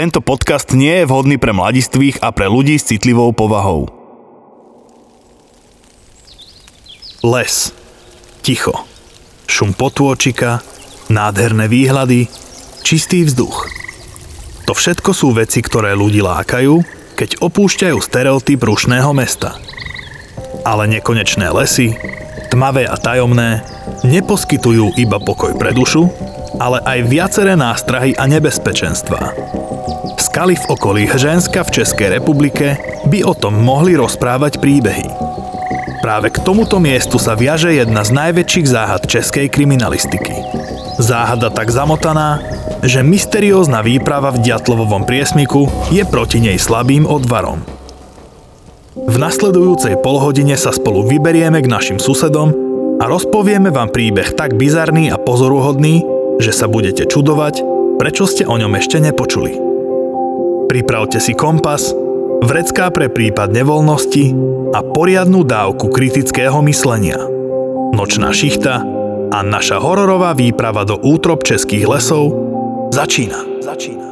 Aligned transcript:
Tento 0.00 0.24
podcast 0.24 0.72
nie 0.72 1.04
je 1.04 1.04
vhodný 1.04 1.36
pre 1.36 1.52
mladistvých 1.52 2.24
a 2.24 2.32
pre 2.32 2.48
ľudí 2.48 2.72
s 2.80 2.88
citlivou 2.88 3.36
povahou. 3.36 3.84
Les. 7.20 7.76
Ticho. 8.40 8.88
Šum 9.44 9.76
potôčika, 9.76 10.64
nádherné 11.12 11.68
výhľady, 11.68 12.32
čistý 12.80 13.28
vzduch. 13.28 13.68
To 14.64 14.72
všetko 14.72 15.12
sú 15.12 15.36
veci, 15.36 15.60
ktoré 15.60 15.92
ľudí 15.92 16.24
lákajú, 16.24 16.80
keď 17.20 17.44
opúšťajú 17.44 18.00
stereotyp 18.00 18.56
rušného 18.56 19.12
mesta. 19.12 19.60
Ale 20.64 20.88
nekonečné 20.88 21.52
lesy, 21.52 21.92
tmavé 22.48 22.88
a 22.88 22.96
tajomné, 22.96 23.68
neposkytujú 24.08 24.96
iba 24.96 25.20
pokoj 25.20 25.60
pre 25.60 25.76
dušu, 25.76 26.08
ale 26.60 26.84
aj 26.84 27.08
viaceré 27.08 27.56
nástrahy 27.56 28.12
a 28.20 28.28
nebezpečenstvá. 28.28 29.32
Skaly 30.20 30.60
v 30.60 30.68
okolí 30.68 31.02
Hženska 31.08 31.64
v 31.64 31.80
Českej 31.80 32.20
republike 32.20 32.76
by 33.08 33.24
o 33.24 33.32
tom 33.32 33.56
mohli 33.56 33.96
rozprávať 33.96 34.60
príbehy. 34.60 35.08
Práve 36.04 36.28
k 36.28 36.40
tomuto 36.44 36.76
miestu 36.76 37.16
sa 37.16 37.32
viaže 37.32 37.72
jedna 37.72 38.04
z 38.04 38.12
najväčších 38.12 38.66
záhad 38.68 39.08
českej 39.08 39.48
kriminalistiky. 39.48 40.32
Záhada 41.00 41.48
tak 41.48 41.72
zamotaná, 41.72 42.44
že 42.84 43.00
mysteriózna 43.00 43.80
výprava 43.80 44.32
v 44.32 44.44
Diatlovovom 44.44 45.08
priesmiku 45.08 45.68
je 45.88 46.04
proti 46.04 46.44
nej 46.44 46.60
slabým 46.60 47.08
odvarom. 47.08 47.64
V 48.96 49.16
nasledujúcej 49.16 49.96
polhodine 50.00 50.60
sa 50.60 50.72
spolu 50.72 51.08
vyberieme 51.08 51.60
k 51.64 51.68
našim 51.68 51.96
susedom 51.96 52.52
a 53.00 53.08
rozpovieme 53.08 53.72
vám 53.72 53.88
príbeh 53.88 54.36
tak 54.36 54.56
bizarný 54.56 55.08
a 55.08 55.16
pozoruhodný, 55.16 56.19
že 56.40 56.56
sa 56.56 56.66
budete 56.66 57.04
čudovať, 57.06 57.62
prečo 58.00 58.24
ste 58.24 58.48
o 58.48 58.56
ňom 58.56 58.72
ešte 58.80 58.96
nepočuli. 58.98 59.52
Pripravte 60.66 61.20
si 61.20 61.36
kompas, 61.36 61.92
vrecká 62.40 62.88
pre 62.88 63.12
prípad 63.12 63.52
nevoľnosti 63.52 64.24
a 64.72 64.80
poriadnu 64.80 65.44
dávku 65.44 65.92
kritického 65.92 66.64
myslenia. 66.64 67.20
Nočná 67.92 68.32
šichta 68.32 68.80
a 69.30 69.38
naša 69.44 69.78
hororová 69.78 70.34
výprava 70.34 70.88
do 70.88 70.98
útrop 70.98 71.44
českých 71.44 71.86
lesov 71.86 72.32
začína. 72.90 73.62
začína. 73.62 74.09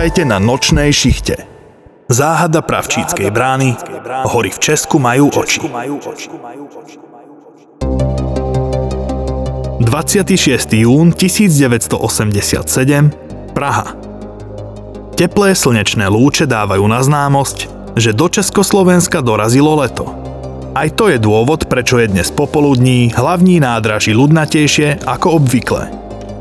Vítajte 0.00 0.24
na 0.24 0.40
nočnej 0.40 0.88
šichte. 0.96 1.44
Záhada 2.08 2.64
pravčíckej 2.64 3.28
brány, 3.28 3.76
hory 4.32 4.48
v 4.48 4.56
Česku 4.56 4.96
majú 4.96 5.28
oči. 5.28 5.60
26. 5.60 5.68
jún 10.88 11.12
1987, 11.12 12.00
Praha. 13.52 13.92
Teplé 15.20 15.52
slnečné 15.52 16.08
lúče 16.08 16.48
dávajú 16.48 16.84
na 16.88 17.04
známosť, 17.04 17.68
že 18.00 18.16
do 18.16 18.32
Československa 18.32 19.20
dorazilo 19.20 19.84
leto. 19.84 20.08
Aj 20.72 20.88
to 20.88 21.12
je 21.12 21.20
dôvod, 21.20 21.68
prečo 21.68 22.00
je 22.00 22.08
dnes 22.08 22.32
popoludní 22.32 23.12
hlavní 23.12 23.60
nádraží 23.60 24.16
ľudnatejšie 24.16 25.04
ako 25.04 25.36
obvykle– 25.36 25.92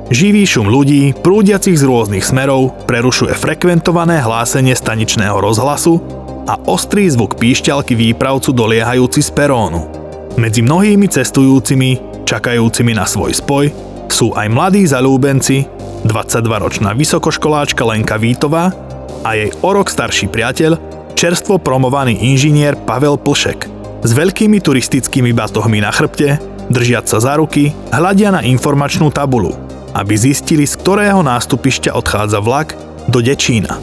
Živý 0.10 0.42
šum 0.42 0.74
ľudí, 0.74 1.14
prúdiacich 1.14 1.78
z 1.78 1.86
rôznych 1.86 2.26
smerov, 2.26 2.74
prerušuje 2.90 3.30
frekventované 3.38 4.18
hlásenie 4.26 4.74
staničného 4.74 5.38
rozhlasu 5.38 6.02
a 6.50 6.58
ostrý 6.66 7.06
zvuk 7.14 7.38
píšťalky 7.38 7.94
výpravcu 7.94 8.50
doliehajúci 8.50 9.22
z 9.22 9.30
perónu. 9.30 9.86
Medzi 10.34 10.66
mnohými 10.66 11.06
cestujúcimi, 11.06 12.26
čakajúcimi 12.26 12.98
na 12.98 13.06
svoj 13.06 13.38
spoj, 13.38 13.70
sú 14.10 14.34
aj 14.34 14.50
mladí 14.50 14.82
zalúbenci, 14.90 15.70
22-ročná 16.02 16.98
vysokoškoláčka 16.98 17.86
Lenka 17.86 18.18
Vítová 18.18 18.74
a 19.22 19.38
jej 19.38 19.54
o 19.62 19.70
rok 19.70 19.94
starší 19.94 20.26
priateľ, 20.34 20.74
čerstvo 21.14 21.62
promovaný 21.62 22.18
inžinier 22.18 22.74
Pavel 22.74 23.22
Plšek. 23.22 23.70
S 24.02 24.10
veľkými 24.18 24.58
turistickými 24.58 25.38
batohmi 25.38 25.86
na 25.86 25.94
chrbte, 25.94 26.42
držiať 26.74 27.06
sa 27.06 27.22
za 27.22 27.38
ruky, 27.38 27.78
hľadia 27.94 28.34
na 28.34 28.42
informačnú 28.42 29.14
tabulu– 29.14 29.54
aby 29.94 30.14
zistili, 30.18 30.66
z 30.66 30.78
ktorého 30.78 31.22
nástupišťa 31.26 31.96
odchádza 31.96 32.40
vlak 32.42 32.74
do 33.10 33.22
Dečína. 33.24 33.78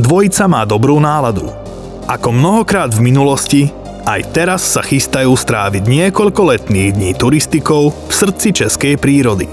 Dvojica 0.00 0.48
má 0.48 0.62
dobrú 0.64 0.96
náladu. 0.98 1.52
Ako 2.08 2.34
mnohokrát 2.34 2.90
v 2.90 3.04
minulosti, 3.04 3.62
aj 4.08 4.32
teraz 4.32 4.64
sa 4.64 4.82
chystajú 4.82 5.30
stráviť 5.36 5.84
niekoľko 5.86 6.56
letných 6.56 6.96
dní 6.96 7.10
turistikou 7.14 7.92
v 7.92 8.12
srdci 8.12 8.50
českej 8.50 8.96
prírody. 8.96 9.46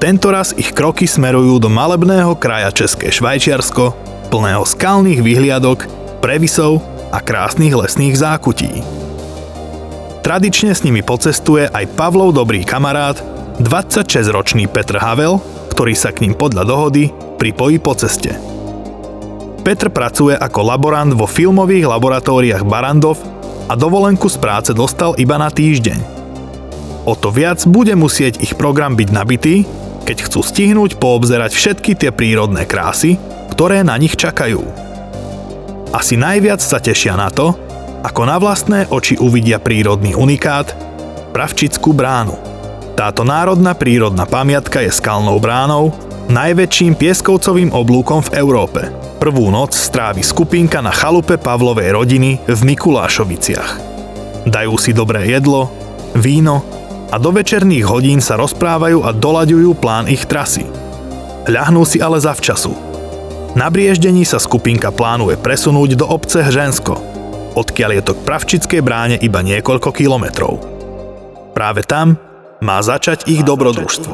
Tentoraz 0.00 0.56
ich 0.56 0.72
kroky 0.72 1.04
smerujú 1.04 1.60
do 1.60 1.68
malebného 1.68 2.32
kraja 2.40 2.72
České 2.72 3.12
Švajčiarsko, 3.12 3.92
plného 4.32 4.64
skalných 4.64 5.20
vyhliadok, 5.20 5.84
previsov 6.24 6.80
a 7.12 7.20
krásnych 7.20 7.76
lesných 7.76 8.16
zákutí. 8.16 8.80
Tradične 10.24 10.72
s 10.72 10.80
nimi 10.80 11.04
pocestuje 11.04 11.68
aj 11.68 11.84
Pavlov 12.00 12.32
dobrý 12.32 12.64
kamarát 12.64 13.20
26-ročný 13.60 14.72
Petr 14.72 14.96
Havel, 14.96 15.36
ktorý 15.68 15.92
sa 15.92 16.16
k 16.16 16.24
ním 16.24 16.32
podľa 16.32 16.64
dohody 16.64 17.12
pripojí 17.36 17.76
po 17.76 17.92
ceste. 17.92 18.32
Petr 19.60 19.92
pracuje 19.92 20.32
ako 20.32 20.64
laborant 20.64 21.12
vo 21.12 21.28
filmových 21.28 21.84
laboratóriách 21.84 22.64
Barandov 22.64 23.20
a 23.68 23.76
dovolenku 23.76 24.32
z 24.32 24.40
práce 24.40 24.70
dostal 24.72 25.12
iba 25.20 25.36
na 25.36 25.52
týždeň. 25.52 26.00
O 27.04 27.12
to 27.12 27.28
viac 27.28 27.60
bude 27.68 27.92
musieť 27.92 28.40
ich 28.40 28.56
program 28.56 28.96
byť 28.96 29.08
nabitý, 29.12 29.68
keď 30.08 30.24
chcú 30.24 30.40
stihnúť 30.40 30.96
poobzerať 30.96 31.52
všetky 31.52 31.92
tie 32.00 32.10
prírodné 32.16 32.64
krásy, 32.64 33.20
ktoré 33.52 33.84
na 33.84 34.00
nich 34.00 34.16
čakajú. 34.16 34.64
Asi 35.92 36.16
najviac 36.16 36.64
sa 36.64 36.80
tešia 36.80 37.12
na 37.12 37.28
to, 37.28 37.52
ako 38.00 38.24
na 38.24 38.40
vlastné 38.40 38.88
oči 38.88 39.20
uvidia 39.20 39.60
prírodný 39.60 40.16
unikát 40.16 40.72
Pravčickú 41.36 41.92
bránu– 41.92 42.40
táto 42.98 43.22
národná 43.24 43.72
prírodná 43.72 44.26
pamiatka 44.26 44.82
je 44.84 44.92
skalnou 44.92 45.38
bránou, 45.40 45.94
najväčším 46.30 46.94
pieskovcovým 46.94 47.74
oblúkom 47.74 48.22
v 48.28 48.38
Európe. 48.38 48.80
Prvú 49.18 49.50
noc 49.52 49.76
strávi 49.76 50.24
skupinka 50.24 50.80
na 50.80 50.94
chalupe 50.94 51.36
Pavlovej 51.36 51.92
rodiny 51.92 52.40
v 52.46 52.60
Mikulášoviciach. 52.72 53.70
Dajú 54.48 54.74
si 54.80 54.96
dobré 54.96 55.28
jedlo, 55.28 55.68
víno 56.16 56.64
a 57.10 57.18
do 57.18 57.34
večerných 57.34 57.84
hodín 57.84 58.22
sa 58.22 58.38
rozprávajú 58.38 59.02
a 59.04 59.10
dolaďujú 59.10 59.70
plán 59.76 60.06
ich 60.06 60.24
trasy. 60.24 60.64
Ľahnú 61.50 61.82
si 61.82 61.98
ale 61.98 62.22
zavčasu. 62.22 62.72
Na 63.58 63.66
brieždení 63.66 64.22
sa 64.22 64.38
skupinka 64.38 64.94
plánuje 64.94 65.34
presunúť 65.34 65.98
do 65.98 66.06
obce 66.06 66.38
Hžensko, 66.38 66.94
odkiaľ 67.58 67.90
je 67.98 68.02
to 68.06 68.12
k 68.14 68.24
Pravčickej 68.24 68.80
bráne 68.80 69.16
iba 69.18 69.42
niekoľko 69.42 69.90
kilometrov. 69.90 70.62
Práve 71.50 71.82
tam 71.82 72.29
má 72.60 72.84
začať 72.84 73.24
ich 73.28 73.40
dobrodružstvo. 73.40 74.12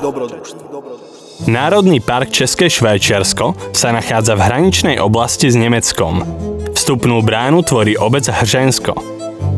Národný 1.50 2.00
park 2.00 2.32
České 2.32 2.72
Švajčiarsko 2.72 3.76
sa 3.76 3.92
nachádza 3.92 4.38
v 4.38 4.44
hraničnej 4.46 4.96
oblasti 5.02 5.52
s 5.52 5.56
Nemeckom. 5.58 6.24
Vstupnú 6.72 7.20
bránu 7.20 7.60
tvorí 7.60 7.98
obec 7.98 8.24
Hržensko. 8.24 8.96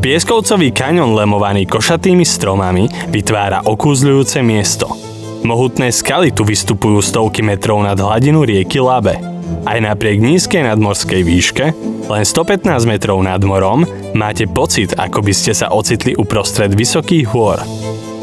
Pieskovcový 0.03 0.75
kaňon 0.75 1.15
lemovaný 1.15 1.63
košatými 1.69 2.27
stromami 2.27 2.91
vytvára 3.11 3.63
okúzľujúce 3.63 4.43
miesto. 4.43 4.91
Mohutné 5.39 5.87
skaly 5.95 6.35
tu 6.35 6.43
vystupujú 6.43 6.99
stovky 6.99 7.39
metrov 7.39 7.79
nad 7.79 7.95
hladinu 7.95 8.43
rieky 8.43 8.83
Labe. 8.83 9.15
Aj 9.63 9.79
napriek 9.79 10.19
nízkej 10.19 10.67
nadmorskej 10.67 11.21
výške, 11.23 11.65
len 12.11 12.23
115 12.27 12.67
metrov 12.83 13.23
nad 13.23 13.39
morom, 13.39 13.87
máte 14.11 14.49
pocit, 14.51 14.95
ako 14.99 15.23
by 15.23 15.33
ste 15.35 15.55
sa 15.55 15.71
ocitli 15.71 16.11
uprostred 16.15 16.75
vysokých 16.75 17.27
hôr. 17.31 17.59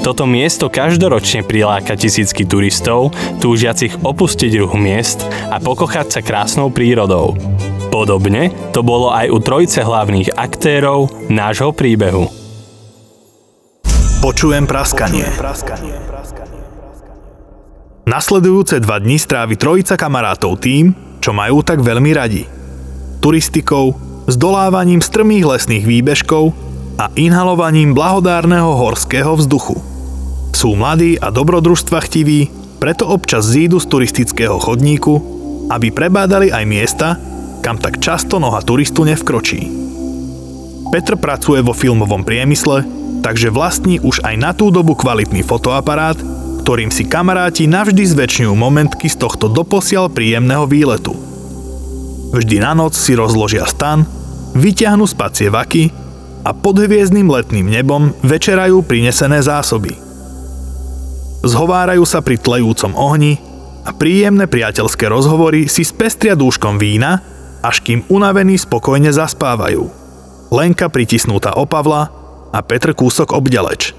Toto 0.07 0.23
miesto 0.23 0.71
každoročne 0.71 1.43
priláka 1.43 1.99
tisícky 1.99 2.47
turistov, 2.47 3.11
túžiacich 3.43 4.07
opustiť 4.07 4.55
ruch 4.63 4.79
miest 4.79 5.27
a 5.51 5.59
pokochať 5.59 6.07
sa 6.07 6.21
krásnou 6.23 6.71
prírodou. 6.71 7.35
Podobne 7.91 8.55
to 8.71 8.87
bolo 8.87 9.11
aj 9.11 9.27
u 9.35 9.43
trojce 9.43 9.83
hlavných 9.83 10.31
aktérov 10.39 11.11
nášho 11.27 11.75
príbehu. 11.75 12.31
Počujem 14.23 14.71
praskanie. 14.71 15.27
Nasledujúce 18.07 18.79
dva 18.79 19.03
dni 19.03 19.19
strávi 19.19 19.59
trojica 19.59 19.99
kamarátov 19.99 20.63
tým, 20.63 20.95
čo 21.19 21.35
majú 21.35 21.67
tak 21.67 21.83
veľmi 21.83 22.15
radi. 22.15 22.47
Turistikou, 23.19 23.99
zdolávaním 24.31 25.03
strmých 25.03 25.51
lesných 25.51 25.83
výbežkov 25.83 26.55
a 26.95 27.11
inhalovaním 27.19 27.91
blahodárneho 27.91 28.71
horského 28.79 29.35
vzduchu. 29.35 29.96
Sú 30.57 30.73
mladí 30.73 31.21
a 31.21 31.29
dobrodružstva 31.29 32.01
chtiví, 32.09 32.49
preto 32.81 33.05
občas 33.05 33.45
zídu 33.45 33.77
z 33.77 33.93
turistického 33.93 34.57
chodníku, 34.57 35.21
aby 35.69 35.93
prebádali 35.93 36.49
aj 36.49 36.65
miesta, 36.65 37.21
kam 37.61 37.77
tak 37.77 38.01
často 38.01 38.41
noha 38.41 38.65
turistu 38.65 39.05
nevkročí. 39.05 39.69
Petr 40.89 41.21
pracuje 41.21 41.61
vo 41.61 41.77
filmovom 41.77 42.25
priemysle, 42.25 42.89
takže 43.21 43.53
vlastní 43.53 44.01
už 44.01 44.25
aj 44.25 44.35
na 44.41 44.57
tú 44.57 44.73
dobu 44.73 44.97
kvalitný 44.97 45.45
fotoaparát, 45.45 46.17
ktorým 46.65 46.89
si 46.89 47.05
kamaráti 47.05 47.69
navždy 47.69 48.17
zväčšňujú 48.17 48.55
momentky 48.57 49.13
z 49.13 49.21
tohto 49.21 49.53
doposiaľ 49.53 50.09
príjemného 50.09 50.65
výletu. 50.65 51.13
Vždy 52.33 52.65
na 52.65 52.73
noc 52.73 52.97
si 52.97 53.13
rozložia 53.13 53.69
stan, 53.69 54.09
vyťahnú 54.57 55.05
spacie 55.05 55.53
vaky 55.53 55.93
a 56.49 56.57
pod 56.57 56.81
hviezdnym 56.81 57.29
letným 57.29 57.69
nebom 57.69 58.17
večerajú 58.25 58.81
prinesené 58.81 59.45
zásoby. 59.45 60.06
Zhovárajú 61.47 62.03
sa 62.03 62.27
pri 62.27 62.43
tlejúcom 62.43 62.99
ohni 62.99 63.39
a 63.87 63.95
príjemné 63.95 64.51
priateľské 64.51 65.07
rozhovory 65.07 65.71
si 65.71 65.87
spestria 65.87 66.35
dúškom 66.35 66.75
vína, 66.75 67.23
až 67.63 67.87
kým 67.87 68.03
unavení 68.11 68.59
spokojne 68.59 69.15
zaspávajú. 69.15 69.87
Lenka 70.51 70.91
pritisnutá 70.91 71.55
o 71.55 71.63
Pavla 71.63 72.11
a 72.51 72.59
Petr 72.67 72.99
kúsok 72.99 73.31
obďaleč. 73.31 73.95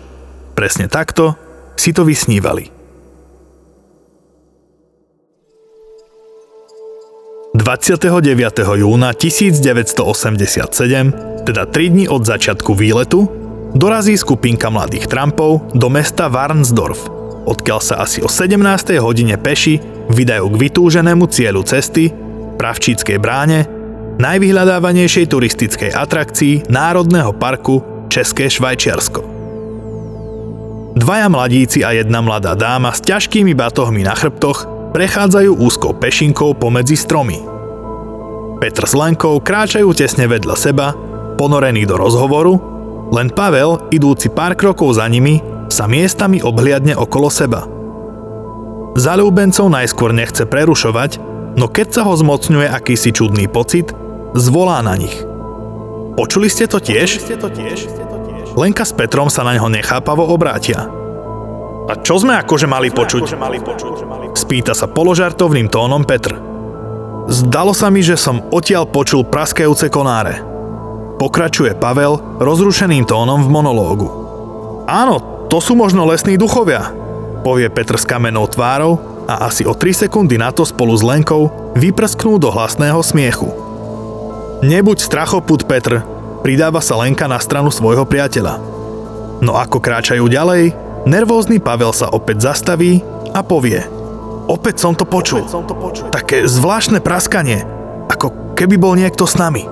Presne 0.60 0.92
takto 0.92 1.40
si 1.80 1.96
to 1.96 2.04
vysnívali. 2.04 2.68
29. 7.56 8.12
júna 8.78 9.16
1987, 9.16 11.48
teda 11.48 11.64
3 11.64 11.96
dní 11.96 12.12
od 12.12 12.28
začiatku 12.28 12.76
výletu, 12.76 13.24
dorazí 13.74 14.14
skupinka 14.20 14.70
mladých 14.70 15.10
Trumpov 15.10 15.74
do 15.74 15.90
mesta 15.90 16.30
Warnsdorf, 16.30 17.27
odkiaľ 17.48 17.80
sa 17.80 18.04
asi 18.04 18.20
o 18.20 18.28
17. 18.28 18.60
hodine 19.00 19.40
peši 19.40 19.80
vydajú 20.12 20.52
k 20.52 20.60
vytúženému 20.68 21.32
cieľu 21.32 21.64
cesty, 21.64 22.12
Pravčíckej 22.58 23.22
bráne, 23.22 23.70
najvyhľadávanejšej 24.18 25.26
turistickej 25.30 25.92
atrakcii 25.94 26.68
Národného 26.74 27.32
parku 27.38 27.86
České 28.10 28.50
Švajčiarsko. 28.50 29.22
Dvaja 30.98 31.30
mladíci 31.30 31.86
a 31.86 31.94
jedna 31.94 32.26
mladá 32.26 32.58
dáma 32.58 32.90
s 32.90 33.06
ťažkými 33.06 33.54
batohmi 33.54 34.02
na 34.02 34.18
chrbtoch 34.18 34.66
prechádzajú 34.98 35.62
úzkou 35.62 35.94
pešinkou 36.02 36.58
pomedzi 36.58 36.98
stromy. 36.98 37.38
Petr 38.58 38.90
s 38.90 38.98
Lenkou 38.98 39.38
kráčajú 39.38 39.94
tesne 39.94 40.26
vedľa 40.26 40.56
seba, 40.58 40.98
ponorení 41.38 41.86
do 41.86 42.02
rozhovoru, 42.02 42.58
len 43.14 43.30
Pavel, 43.30 43.94
idúci 43.94 44.34
pár 44.34 44.58
krokov 44.58 44.98
za 44.98 45.06
nimi, 45.06 45.38
sa 45.68 45.86
miestami 45.86 46.40
obhliadne 46.40 46.96
okolo 46.96 47.28
seba. 47.32 47.68
Zalúbencov 48.98 49.70
najskôr 49.70 50.10
nechce 50.16 50.50
prerušovať, 50.50 51.22
no 51.54 51.70
keď 51.70 51.88
sa 51.94 52.02
ho 52.08 52.14
zmocňuje 52.18 52.66
akýsi 52.66 53.14
čudný 53.14 53.46
pocit, 53.46 53.94
zvolá 54.34 54.82
na 54.82 54.98
nich. 54.98 55.14
Počuli 56.18 56.50
ste 56.50 56.66
to 56.66 56.82
tiež? 56.82 57.22
Lenka 58.58 58.82
s 58.82 58.94
Petrom 58.98 59.30
sa 59.30 59.46
na 59.46 59.54
ňo 59.54 59.70
nechápavo 59.70 60.26
obrátia. 60.34 60.90
A 61.88 61.94
čo 62.02 62.18
sme 62.18 62.34
akože 62.42 62.66
mali 62.66 62.90
počuť? 62.90 63.38
Spýta 64.34 64.74
sa 64.74 64.90
položartovným 64.90 65.70
tónom 65.70 66.02
Petr. 66.02 66.34
Zdalo 67.30 67.78
sa 67.78 67.94
mi, 67.94 68.02
že 68.02 68.18
som 68.18 68.42
odtiaľ 68.50 68.90
počul 68.90 69.30
praskajúce 69.30 69.94
konáre. 69.94 70.42
Pokračuje 71.22 71.78
Pavel 71.78 72.18
rozrušeným 72.42 73.06
tónom 73.06 73.46
v 73.46 73.50
monológu. 73.54 74.10
Áno, 74.90 75.37
to 75.48 75.58
sú 75.64 75.74
možno 75.76 76.04
lesní 76.08 76.36
duchovia, 76.36 76.92
povie 77.44 77.72
Petr 77.72 77.96
s 77.96 78.06
kamenou 78.08 78.48
tvárou 78.48 79.00
a 79.28 79.48
asi 79.48 79.68
o 79.68 79.76
3 79.76 80.08
sekundy 80.08 80.40
na 80.40 80.52
to 80.52 80.68
spolu 80.68 80.96
s 80.96 81.04
Lenkou 81.04 81.74
vyprsknú 81.76 82.40
do 82.40 82.52
hlasného 82.52 83.00
smiechu. 83.04 83.50
Nebuď 84.64 84.98
strachoput, 85.04 85.68
Petr, 85.68 86.04
pridáva 86.42 86.82
sa 86.84 86.98
Lenka 87.00 87.30
na 87.30 87.38
stranu 87.38 87.72
svojho 87.72 88.04
priateľa. 88.08 88.60
No 89.40 89.56
ako 89.56 89.78
kráčajú 89.80 90.26
ďalej, 90.26 90.74
nervózny 91.06 91.62
Pavel 91.62 91.94
sa 91.94 92.10
opäť 92.10 92.48
zastaví 92.52 93.06
a 93.32 93.44
povie– 93.46 93.84
Opäť 94.48 94.80
som 94.80 94.96
to 94.96 95.04
počul. 95.04 95.44
Som 95.44 95.68
to 95.68 95.76
počul. 95.76 96.08
Také 96.08 96.48
zvláštne 96.48 97.04
praskanie, 97.04 97.68
ako 98.08 98.56
keby 98.56 98.80
bol 98.80 98.96
niekto 98.96 99.28
s 99.28 99.36
nami. 99.36 99.68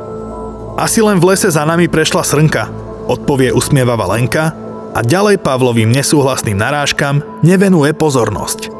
Asi 0.75 0.99
len 0.99 1.23
v 1.23 1.31
lese 1.31 1.47
za 1.47 1.63
nami 1.63 1.87
prešla 1.87 2.27
srnka, 2.27 2.67
odpovie 3.07 3.55
usmievava 3.55 4.03
Lenka 4.11 4.51
a 4.95 5.03
ďalej 5.03 5.43
Pavlovým 5.43 5.91
nesúhlasným 5.91 6.55
narážkam 6.55 7.19
nevenuje 7.43 7.91
pozornosť. 7.91 8.71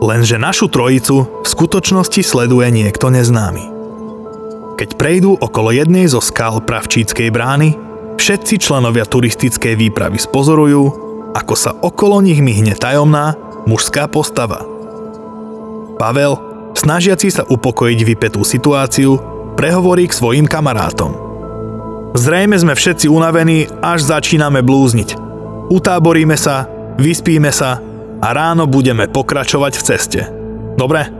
Lenže 0.00 0.40
našu 0.40 0.72
trojicu 0.72 1.44
v 1.44 1.46
skutočnosti 1.46 2.24
sleduje 2.24 2.72
niekto 2.72 3.12
neznámy. 3.12 3.76
Keď 4.80 4.96
prejdú 4.96 5.36
okolo 5.36 5.72
jednej 5.72 6.08
zo 6.08 6.24
skal 6.24 6.64
Pravčíckej 6.64 7.28
brány, 7.28 7.76
všetci 8.16 8.60
členovia 8.60 9.04
turistickej 9.04 9.76
výpravy 9.76 10.16
spozorujú, 10.16 10.82
ako 11.36 11.54
sa 11.56 11.76
okolo 11.76 12.24
nich 12.24 12.40
myhne 12.40 12.72
tajomná 12.72 13.36
mužská 13.68 14.08
postava– 14.08 14.64
Pavel, 15.96 16.36
snažiaci 16.76 17.32
sa 17.32 17.42
upokojiť 17.48 18.00
vypetú 18.04 18.44
situáciu, 18.44 19.16
prehovorí 19.56 20.04
k 20.04 20.16
svojim 20.16 20.44
kamarátom. 20.44 21.16
Zrejme 22.12 22.56
sme 22.60 22.76
všetci 22.76 23.08
unavení, 23.08 23.64
až 23.80 24.04
začíname 24.04 24.60
blúzniť. 24.60 25.25
Utáboríme 25.66 26.38
sa, 26.38 26.70
vyspíme 26.94 27.50
sa 27.50 27.82
a 28.22 28.28
ráno 28.30 28.70
budeme 28.70 29.10
pokračovať 29.10 29.72
v 29.74 29.82
ceste. 29.82 30.20
Dobre? 30.78 31.10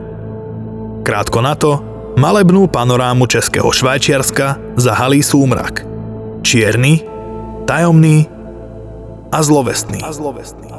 Krátko 1.03 1.43
na 1.43 1.53
to, 1.59 1.83
malebnú 2.15 2.71
panorámu 2.71 3.27
Českého 3.27 3.67
Švajčiarska 3.67 4.79
zahalí 4.79 5.19
súmrak. 5.19 5.83
Čierny, 6.47 7.03
tajomný 7.67 8.31
a 9.35 9.39
zlovestný. 9.43 9.99
A 9.99 10.15
zlovestný. 10.15 10.71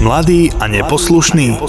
Mladý 0.00 0.48
a 0.56 0.64
neposlušný. 0.72 1.60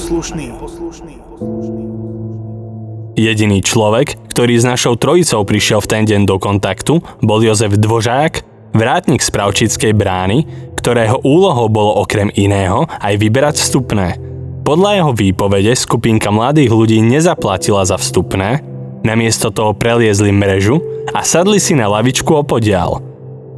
Jediný 3.20 3.60
človek, 3.60 4.16
ktorý 4.32 4.56
s 4.56 4.64
našou 4.64 4.96
trojicou 4.96 5.44
prišiel 5.44 5.84
v 5.84 5.88
ten 5.92 6.04
deň 6.08 6.22
do 6.24 6.40
kontaktu, 6.40 7.04
bol 7.20 7.44
Jozef 7.44 7.76
Dvožák, 7.76 8.51
vrátnik 8.72 9.24
z 9.24 9.30
Pravčickej 9.32 9.94
brány, 9.96 10.48
ktorého 10.76 11.22
úlohou 11.22 11.70
bolo 11.70 12.02
okrem 12.02 12.34
iného 12.34 12.90
aj 13.00 13.14
vyberať 13.22 13.56
vstupné. 13.62 14.18
Podľa 14.62 15.02
jeho 15.02 15.12
výpovede 15.14 15.74
skupinka 15.78 16.30
mladých 16.30 16.74
ľudí 16.74 17.00
nezaplatila 17.02 17.86
za 17.86 17.98
vstupné, 17.98 18.62
namiesto 19.02 19.50
toho 19.50 19.74
preliezli 19.74 20.30
mrežu 20.30 20.80
a 21.12 21.26
sadli 21.26 21.58
si 21.58 21.74
na 21.74 21.90
lavičku 21.90 22.30
opodial. 22.34 23.02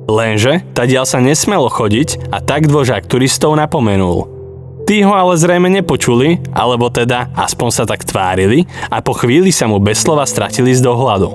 Lenže 0.08 0.64
tadiaľ 0.76 1.08
sa 1.08 1.24
nesmelo 1.24 1.72
chodiť 1.72 2.32
a 2.32 2.44
tak 2.44 2.68
dvožák 2.68 3.08
turistov 3.08 3.56
napomenul– 3.56 4.28
Tí 4.84 5.00
ho 5.00 5.16
ale 5.16 5.40
zrejme 5.40 5.72
nepočuli, 5.72 6.44
alebo 6.52 6.92
teda 6.92 7.32
aspoň 7.40 7.70
sa 7.72 7.84
tak 7.88 8.04
tvárili 8.04 8.68
a 8.92 9.00
po 9.00 9.16
chvíli 9.16 9.48
sa 9.48 9.64
mu 9.64 9.80
bez 9.80 10.04
slova 10.04 10.28
stratili 10.28 10.76
z 10.76 10.84
dohľadu. 10.84 11.32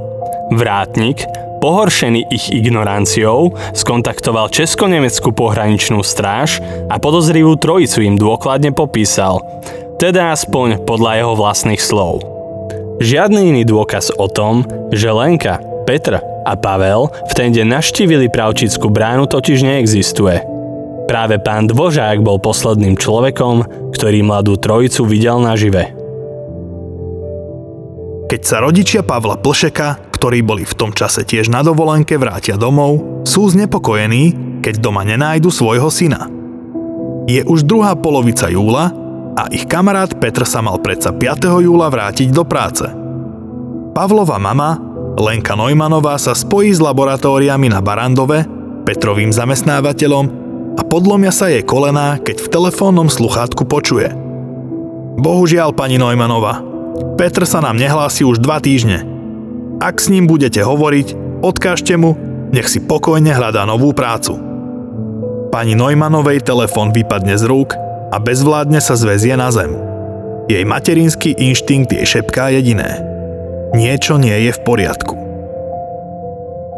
Vrátnik, 0.53 1.25
pohoršený 1.59 2.31
ich 2.31 2.51
ignoranciou, 2.55 3.55
skontaktoval 3.75 4.51
Česko-Nemeckú 4.51 5.35
pohraničnú 5.35 6.01
stráž 6.01 6.63
a 6.89 6.97
podozrivú 6.97 7.59
trojicu 7.59 8.07
im 8.07 8.15
dôkladne 8.17 8.73
popísal, 8.75 9.43
teda 9.99 10.33
aspoň 10.35 10.87
podľa 10.87 11.23
jeho 11.23 11.35
vlastných 11.35 11.83
slov. 11.83 12.23
Žiadny 12.99 13.55
iný 13.55 13.63
dôkaz 13.67 14.15
o 14.19 14.27
tom, 14.27 14.67
že 14.91 15.11
Lenka, 15.11 15.63
Petr 15.87 16.19
a 16.23 16.53
Pavel 16.59 17.11
v 17.11 17.33
ten 17.35 17.55
deň 17.55 17.79
naštívili 17.79 18.27
Pravčickú 18.31 18.91
bránu 18.91 19.31
totiž 19.31 19.63
neexistuje– 19.63 20.43
Práve 21.09 21.41
pán 21.41 21.65
Dvožák 21.65 22.21
bol 22.21 22.37
posledným 22.37 23.01
človekom, 23.01 23.65
ktorý 23.97 24.21
mladú 24.21 24.61
trojicu 24.61 25.09
videl 25.09 25.41
nažive. 25.41 25.89
Keď 28.29 28.41
sa 28.45 28.61
rodičia 28.61 29.01
Pavla 29.01 29.41
Plšeka, 29.41 30.08
ktorí 30.19 30.43
boli 30.43 30.67
v 30.67 30.75
tom 30.75 30.91
čase 30.91 31.23
tiež 31.23 31.47
na 31.47 31.63
dovolenke, 31.63 32.19
vrátia 32.19 32.59
domov, 32.59 33.23
sú 33.23 33.47
znepokojení, 33.55 34.59
keď 34.67 34.83
doma 34.83 35.07
nenájdu 35.07 35.55
svojho 35.55 35.87
syna. 35.95 36.27
Je 37.31 37.39
už 37.47 37.63
druhá 37.63 37.95
polovica 37.95 38.51
júla 38.51 38.91
a 39.39 39.47
ich 39.55 39.71
kamarát 39.71 40.11
Petr 40.19 40.43
sa 40.43 40.59
mal 40.59 40.83
predsa 40.83 41.15
5. 41.15 41.63
júla 41.63 41.87
vrátiť 41.87 42.35
do 42.35 42.43
práce. 42.43 42.83
Pavlova 43.95 44.43
mama, 44.43 44.83
Lenka 45.15 45.55
Neumannová 45.55 46.19
sa 46.19 46.35
spojí 46.35 46.75
s 46.75 46.83
laboratóriami 46.83 47.71
na 47.71 47.79
Barandove, 47.79 48.43
Petrovým 48.83 49.31
zamestnávateľom 49.31 50.27
a 50.79 50.83
podlomia 50.83 51.31
sa 51.31 51.47
jej 51.47 51.63
kolená, 51.63 52.19
keď 52.19 52.43
v 52.43 52.51
telefónnom 52.51 53.07
sluchátku 53.07 53.67
počuje. 53.71 54.11
Bohužiaľ, 55.19 55.75
pani 55.75 55.99
Neumanova, 55.99 56.63
Petr 57.19 57.47
sa 57.47 57.63
nám 57.63 57.79
nehlási 57.79 58.23
už 58.27 58.43
dva 58.43 58.63
týždne. 58.63 59.03
Ak 59.79 60.03
s 60.03 60.11
ním 60.11 60.27
budete 60.27 60.59
hovoriť, 60.67 61.39
odkážte 61.39 61.95
mu, 61.95 62.19
nech 62.51 62.67
si 62.67 62.83
pokojne 62.83 63.31
hľadá 63.31 63.63
novú 63.63 63.95
prácu. 63.95 64.35
Pani 65.55 65.79
Neumannovej 65.79 66.43
telefón 66.43 66.91
vypadne 66.91 67.39
z 67.39 67.47
rúk 67.47 67.79
a 68.11 68.19
bezvládne 68.19 68.83
sa 68.83 68.99
zväzie 68.99 69.39
na 69.39 69.55
zem. 69.55 69.79
Jej 70.51 70.67
materinský 70.67 71.31
inštinkt 71.39 71.95
jej 71.95 72.05
šepká 72.05 72.51
jediné. 72.51 73.05
Niečo 73.71 74.19
nie 74.19 74.35
je 74.49 74.53
v 74.53 74.61
poriadku. 74.67 75.15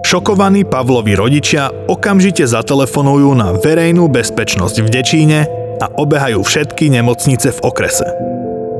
Šokovaní 0.05 0.67
Pavlovi 0.67 1.17
rodičia 1.17 1.71
okamžite 1.71 2.45
zatelefonujú 2.45 3.31
na 3.33 3.55
verejnú 3.57 4.11
bezpečnosť 4.11 4.77
v 4.85 4.89
Dečíne 4.91 5.41
a 5.81 5.87
obehajú 5.89 6.45
všetky 6.45 6.93
nemocnice 6.93 7.55
v 7.57 7.63
okrese. 7.65 8.11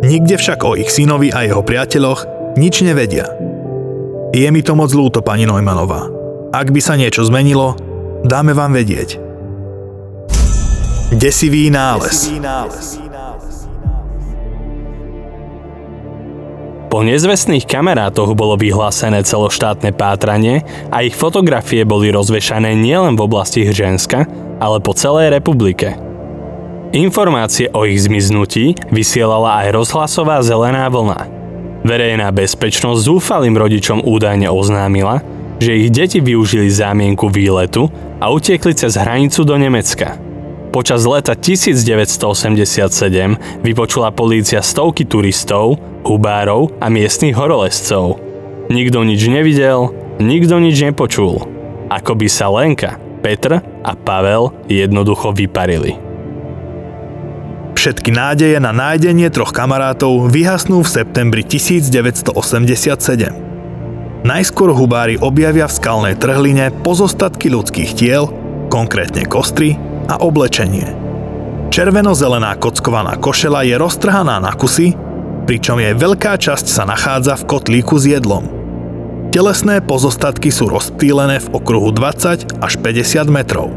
Nikde 0.05 0.37
však 0.37 0.61
o 0.67 0.77
ich 0.77 0.93
synovi 0.93 1.33
a 1.33 1.47
jeho 1.47 1.65
priateľoch 1.65 2.27
nič 2.59 2.83
nevedia. 2.83 3.50
Je 4.31 4.47
mi 4.47 4.63
to 4.63 4.79
moc 4.79 4.95
ľúto, 4.95 5.27
pani 5.27 5.43
Neumannová. 5.43 6.07
Ak 6.55 6.71
by 6.71 6.79
sa 6.79 6.95
niečo 6.95 7.27
zmenilo, 7.27 7.75
dáme 8.23 8.55
vám 8.55 8.79
vedieť. 8.79 9.19
Desivý 11.11 11.67
nález. 11.67 12.31
Desivý 12.31 12.39
nález. 12.39 13.03
Po 16.91 17.07
nezvestných 17.07 17.67
kamarátoch 17.71 18.35
bolo 18.35 18.59
vyhlásené 18.59 19.23
celoštátne 19.23 19.95
pátranie 19.95 20.63
a 20.91 21.07
ich 21.07 21.15
fotografie 21.15 21.87
boli 21.87 22.11
rozvešané 22.11 22.75
nielen 22.75 23.15
v 23.15 23.31
oblasti 23.31 23.63
Hrženska, 23.67 24.27
ale 24.59 24.79
po 24.83 24.95
celej 24.95 25.35
republike. 25.35 25.95
Informácie 26.91 27.71
o 27.71 27.87
ich 27.87 28.03
zmiznutí 28.03 28.75
vysielala 28.95 29.67
aj 29.67 29.75
rozhlasová 29.75 30.43
zelená 30.43 30.91
vlna. 30.91 31.40
Verejná 31.81 32.29
bezpečnosť 32.33 33.01
zúfalým 33.01 33.57
rodičom 33.57 34.05
údajne 34.05 34.53
oznámila, 34.53 35.25
že 35.61 35.77
ich 35.77 35.93
deti 35.93 36.21
využili 36.21 36.69
zámienku 36.69 37.29
výletu 37.29 37.89
a 38.21 38.29
utiekli 38.29 38.77
cez 38.77 38.97
hranicu 38.97 39.45
do 39.45 39.57
Nemecka– 39.57 40.17
Počas 40.71 41.03
leta 41.03 41.35
1987 41.35 42.23
vypočula 43.67 44.15
polícia 44.15 44.63
stovky 44.63 45.03
turistov, 45.03 45.83
hubárov 46.07 46.79
a 46.79 46.87
miestnych 46.87 47.35
horolezcov. 47.35 48.23
Nikto 48.71 49.03
nič 49.03 49.19
nevidel, 49.27 49.91
nikto 50.23 50.63
nič 50.63 50.79
nepočul. 50.79 51.43
Ako 51.91 52.15
by 52.15 52.27
sa 52.31 52.47
Lenka, 52.55 53.03
Petr 53.19 53.59
a 53.83 53.93
Pavel 53.99 54.55
jednoducho 54.71 55.35
vyparili. 55.35 56.10
Všetky 57.81 58.13
nádeje 58.13 58.61
na 58.61 58.77
nájdenie 58.77 59.33
troch 59.33 59.57
kamarátov 59.57 60.29
vyhasnú 60.29 60.85
v 60.85 61.01
septembri 61.01 61.41
1987. 61.41 62.29
Najskôr 64.21 64.77
hubári 64.77 65.17
objavia 65.17 65.65
v 65.65 65.81
skalnej 65.81 66.21
trhline 66.21 66.77
pozostatky 66.85 67.49
ľudských 67.49 67.97
tiel, 67.97 68.29
konkrétne 68.69 69.25
kostry 69.25 69.81
a 70.13 70.21
oblečenie. 70.21 70.93
Červeno-zelená 71.73 72.53
kockovaná 72.61 73.17
košela 73.17 73.65
je 73.65 73.81
roztrhaná 73.81 74.37
na 74.45 74.53
kusy, 74.53 74.93
pričom 75.49 75.81
jej 75.81 75.97
veľká 75.97 76.37
časť 76.37 76.69
sa 76.69 76.85
nachádza 76.85 77.41
v 77.41 77.49
kotlíku 77.49 77.97
s 77.97 78.13
jedlom. 78.13 78.45
Telesné 79.33 79.81
pozostatky 79.81 80.53
sú 80.53 80.69
rozptýlené 80.69 81.41
v 81.41 81.49
okruhu 81.57 81.97
20 81.97 82.61
až 82.61 82.73
50 82.77 83.25
metrov. 83.33 83.73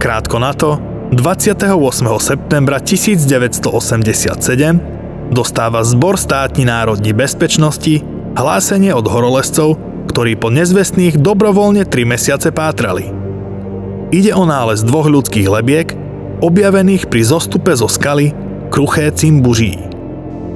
Krátko 0.00 0.40
na 0.40 0.56
to, 0.56 0.80
28. 1.10 1.66
septembra 2.22 2.78
1987 2.78 4.78
dostáva 5.30 5.82
Zbor 5.82 6.18
státni 6.18 6.66
národní 6.66 7.10
bezpečnosti 7.10 8.02
hlásenie 8.38 8.94
od 8.94 9.10
horolezcov, 9.10 9.74
ktorí 10.06 10.38
po 10.38 10.54
nezvestných 10.54 11.18
dobrovoľne 11.18 11.82
3 11.86 12.06
mesiace 12.06 12.54
pátrali– 12.54 13.10
Ide 14.10 14.34
o 14.34 14.42
nález 14.42 14.82
dvoch 14.82 15.06
ľudských 15.06 15.46
lebiek, 15.46 15.94
objavených 16.42 17.06
pri 17.06 17.22
zostupe 17.22 17.70
zo 17.78 17.86
skaly 17.86 18.34
Kruché 18.66 19.14
Cimbuží. 19.14 19.78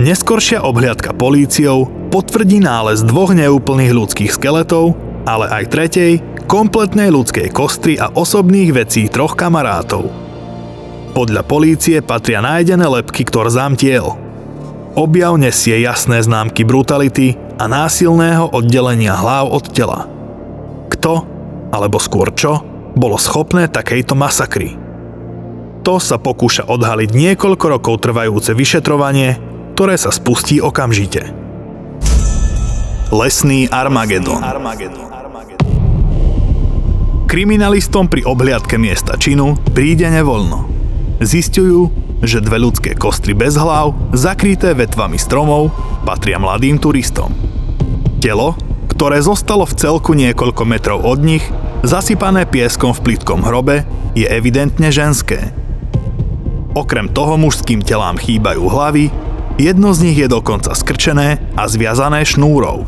Neskoršia 0.02 0.66
obhliadka 0.66 1.14
políciou 1.14 1.86
potvrdí 2.10 2.58
nález 2.58 3.06
dvoch 3.06 3.30
neúplných 3.30 3.94
ľudských 3.94 4.34
skeletov, 4.34 4.98
ale 5.22 5.46
aj 5.54 5.70
tretej, 5.70 6.12
kompletnej 6.50 7.14
ľudskej 7.14 7.54
kostry 7.54 7.94
a 7.94 8.10
osobných 8.10 8.74
vecí 8.74 9.06
troch 9.06 9.38
kamarátov. 9.38 10.23
Podľa 11.14 11.46
polície 11.46 12.02
patria 12.02 12.42
nájdené 12.42 12.90
lepky 12.90 13.22
k 13.22 13.30
torzám 13.30 13.78
tiel. 13.78 14.18
Objav 14.98 15.38
nesie 15.38 15.78
jasné 15.78 16.18
známky 16.18 16.66
brutality 16.66 17.38
a 17.54 17.70
násilného 17.70 18.50
oddelenia 18.50 19.14
hlav 19.14 19.46
od 19.46 19.62
tela. 19.70 20.10
Kto, 20.90 21.22
alebo 21.70 22.02
skôr 22.02 22.34
čo, 22.34 22.66
bolo 22.98 23.14
schopné 23.14 23.70
takejto 23.70 24.18
masakry. 24.18 24.74
To 25.86 26.02
sa 26.02 26.18
pokúša 26.18 26.66
odhaliť 26.66 27.14
niekoľko 27.14 27.78
rokov 27.78 28.02
trvajúce 28.02 28.50
vyšetrovanie, 28.50 29.38
ktoré 29.78 29.94
sa 29.94 30.10
spustí 30.10 30.58
okamžite. 30.58 31.30
Lesný 33.14 33.70
Armagedon. 33.70 34.42
Kriminalistom 37.30 38.10
pri 38.10 38.26
obhliadke 38.26 38.74
miesta 38.82 39.14
činu 39.14 39.54
príde 39.70 40.10
nevoľno. 40.10 40.73
Zistujú, 41.22 41.94
že 42.26 42.42
dve 42.42 42.58
ľudské 42.58 42.98
kostry 42.98 43.38
bez 43.38 43.54
hlav, 43.54 43.94
zakryté 44.10 44.74
vetvami 44.74 45.14
stromov, 45.14 45.70
patria 46.02 46.42
mladým 46.42 46.80
turistom. 46.82 47.30
Telo, 48.18 48.58
ktoré 48.90 49.22
zostalo 49.22 49.62
v 49.68 49.76
celku 49.78 50.16
niekoľko 50.18 50.62
metrov 50.66 51.06
od 51.06 51.22
nich, 51.22 51.44
zasypané 51.86 52.48
pieskom 52.48 52.96
v 52.96 53.02
plitkom 53.10 53.46
hrobe, 53.46 53.86
je 54.18 54.26
evidentne 54.26 54.90
ženské. 54.90 55.54
Okrem 56.74 57.06
toho 57.10 57.38
mužským 57.38 57.84
telám 57.86 58.18
chýbajú 58.18 58.66
hlavy, 58.66 59.12
jedno 59.60 59.94
z 59.94 60.10
nich 60.10 60.18
je 60.18 60.26
dokonca 60.26 60.74
skrčené 60.74 61.38
a 61.54 61.62
zviazané 61.70 62.26
šnúrou. 62.26 62.86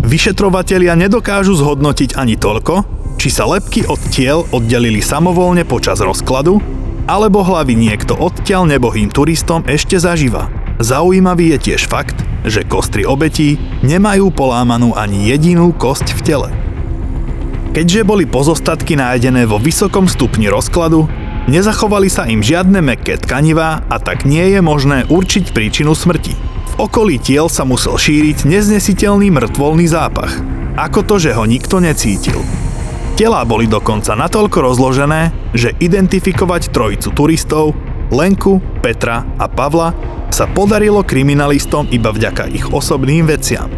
Vyšetrovatelia 0.00 0.96
nedokážu 0.96 1.52
zhodnotiť 1.60 2.16
ani 2.16 2.40
toľko, 2.40 2.99
či 3.20 3.28
sa 3.28 3.44
lepky 3.44 3.84
od 3.84 4.00
tiel 4.08 4.48
oddelili 4.48 5.04
samovolne 5.04 5.68
počas 5.68 6.00
rozkladu, 6.00 6.56
alebo 7.04 7.44
hlavy 7.44 7.76
niekto 7.76 8.16
odtiaľ 8.16 8.64
nebohým 8.64 9.12
turistom 9.12 9.60
ešte 9.68 10.00
zaživa. 10.00 10.48
Zaujímavý 10.80 11.52
je 11.52 11.58
tiež 11.68 11.84
fakt, 11.84 12.16
že 12.48 12.64
kostry 12.64 13.04
obetí 13.04 13.60
nemajú 13.84 14.32
polámanú 14.32 14.96
ani 14.96 15.28
jedinú 15.28 15.76
kosť 15.76 16.16
v 16.16 16.20
tele. 16.24 16.48
Keďže 17.76 18.08
boli 18.08 18.24
pozostatky 18.24 18.96
nájdené 18.96 19.44
vo 19.44 19.60
vysokom 19.60 20.08
stupni 20.08 20.48
rozkladu, 20.48 21.04
nezachovali 21.44 22.08
sa 22.08 22.24
im 22.24 22.40
žiadne 22.40 22.80
mekké 22.80 23.20
tkanivá 23.20 23.84
a 23.92 24.00
tak 24.00 24.24
nie 24.24 24.48
je 24.56 24.64
možné 24.64 25.04
určiť 25.12 25.52
príčinu 25.52 25.92
smrti. 25.92 26.32
V 26.72 26.88
okolí 26.88 27.20
tiel 27.20 27.52
sa 27.52 27.68
musel 27.68 28.00
šíriť 28.00 28.48
neznesiteľný 28.48 29.28
mŕtvolný 29.28 29.84
zápach. 29.84 30.32
Ako 30.80 31.04
to, 31.04 31.20
že 31.20 31.36
ho 31.36 31.44
nikto 31.44 31.84
necítil. 31.84 32.40
Telá 33.20 33.44
boli 33.44 33.68
dokonca 33.68 34.16
natoľko 34.16 34.72
rozložené, 34.72 35.52
že 35.52 35.76
identifikovať 35.76 36.72
trojicu 36.72 37.12
turistov, 37.12 37.76
Lenku, 38.08 38.64
Petra 38.80 39.28
a 39.36 39.44
Pavla 39.44 39.92
sa 40.32 40.48
podarilo 40.48 41.04
kriminalistom 41.04 41.92
iba 41.92 42.16
vďaka 42.16 42.48
ich 42.48 42.72
osobným 42.72 43.28
veciam. 43.28 43.68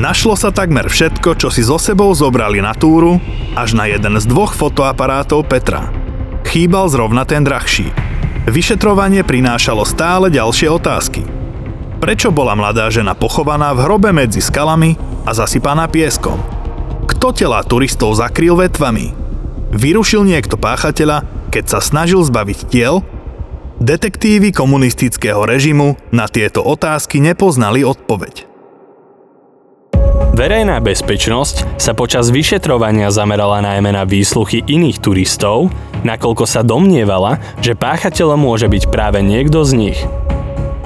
Našlo 0.00 0.40
sa 0.40 0.56
takmer 0.56 0.88
všetko, 0.88 1.36
čo 1.36 1.52
si 1.52 1.60
so 1.60 1.76
sebou 1.76 2.08
zobrali 2.16 2.64
na 2.64 2.72
túru, 2.72 3.20
až 3.52 3.76
na 3.76 3.92
jeden 3.92 4.16
z 4.16 4.24
dvoch 4.24 4.56
fotoaparátov 4.56 5.44
Petra. 5.44 5.92
Chýbal 6.48 6.88
zrovna 6.88 7.28
ten 7.28 7.44
drahší. 7.44 7.92
Vyšetrovanie 8.48 9.20
prinášalo 9.20 9.84
stále 9.84 10.32
ďalšie 10.32 10.72
otázky. 10.72 11.28
Prečo 12.00 12.32
bola 12.32 12.56
mladá 12.56 12.88
žena 12.88 13.12
pochovaná 13.12 13.76
v 13.76 13.84
hrobe 13.84 14.16
medzi 14.16 14.40
skalami 14.40 14.96
a 15.28 15.36
zasypaná 15.36 15.92
pieskom? 15.92 16.55
Kto 17.16 17.32
tela 17.32 17.64
turistov 17.64 18.12
zakryl 18.12 18.60
vetvami? 18.60 19.16
Vyrušil 19.72 20.28
niekto 20.28 20.60
páchateľa, 20.60 21.24
keď 21.48 21.64
sa 21.64 21.80
snažil 21.80 22.20
zbaviť 22.20 22.58
tiel 22.68 23.00
Detektívy 23.76 24.56
komunistického 24.56 25.44
režimu 25.44 26.00
na 26.08 26.28
tieto 26.32 26.64
otázky 26.64 27.20
nepoznali 27.20 27.84
odpoveď. 27.84 28.48
Verejná 30.32 30.80
bezpečnosť 30.80 31.80
sa 31.80 31.92
počas 31.92 32.32
vyšetrovania 32.32 33.12
zamerala 33.12 33.60
najmä 33.60 33.92
na 33.92 34.08
výsluchy 34.08 34.64
iných 34.64 35.00
turistov, 35.00 35.72
nakoľko 36.04 36.44
sa 36.48 36.64
domnievala, 36.64 37.36
že 37.60 37.76
páchateľom 37.76 38.40
môže 38.40 38.68
byť 38.68 38.88
práve 38.88 39.20
niekto 39.20 39.60
z 39.64 39.72
nich. 39.76 40.00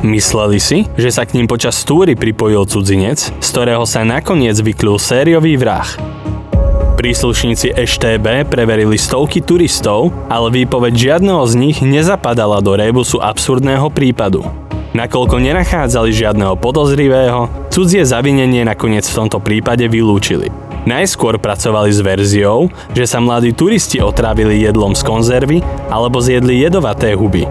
Mysleli 0.03 0.59
si, 0.59 0.87
že 0.99 1.15
sa 1.15 1.27
k 1.27 1.39
ním 1.39 1.47
počas 1.47 1.83
túry 1.87 2.19
pripojil 2.19 2.67
cudzinec, 2.67 3.19
z 3.19 3.49
ktorého 3.55 3.87
sa 3.87 4.03
nakoniec 4.03 4.59
vyklul 4.59 4.99
sériový 4.99 5.55
vrah. 5.55 5.87
Príslušníci 7.00 7.73
EŠTB 7.80 8.45
preverili 8.52 9.00
stovky 9.00 9.40
turistov, 9.40 10.12
ale 10.28 10.52
výpoveď 10.52 11.16
žiadneho 11.16 11.40
z 11.49 11.57
nich 11.57 11.80
nezapadala 11.80 12.61
do 12.61 12.76
rebusu 12.76 13.16
absurdného 13.16 13.88
prípadu. 13.88 14.45
Nakoľko 14.92 15.40
nenachádzali 15.40 16.12
žiadneho 16.12 16.61
podozrivého, 16.61 17.49
cudzie 17.73 18.04
zavinenie 18.04 18.69
nakoniec 18.69 19.09
v 19.09 19.16
tomto 19.16 19.40
prípade 19.40 19.88
vylúčili. 19.88 20.52
Najskôr 20.85 21.40
pracovali 21.40 21.88
s 21.88 22.04
verziou, 22.04 22.69
že 22.92 23.09
sa 23.09 23.16
mladí 23.16 23.57
turisti 23.57 23.97
otrávili 24.04 24.61
jedlom 24.61 24.92
z 24.92 25.00
konzervy 25.00 25.64
alebo 25.88 26.21
zjedli 26.21 26.61
jedovaté 26.61 27.16
huby. 27.16 27.49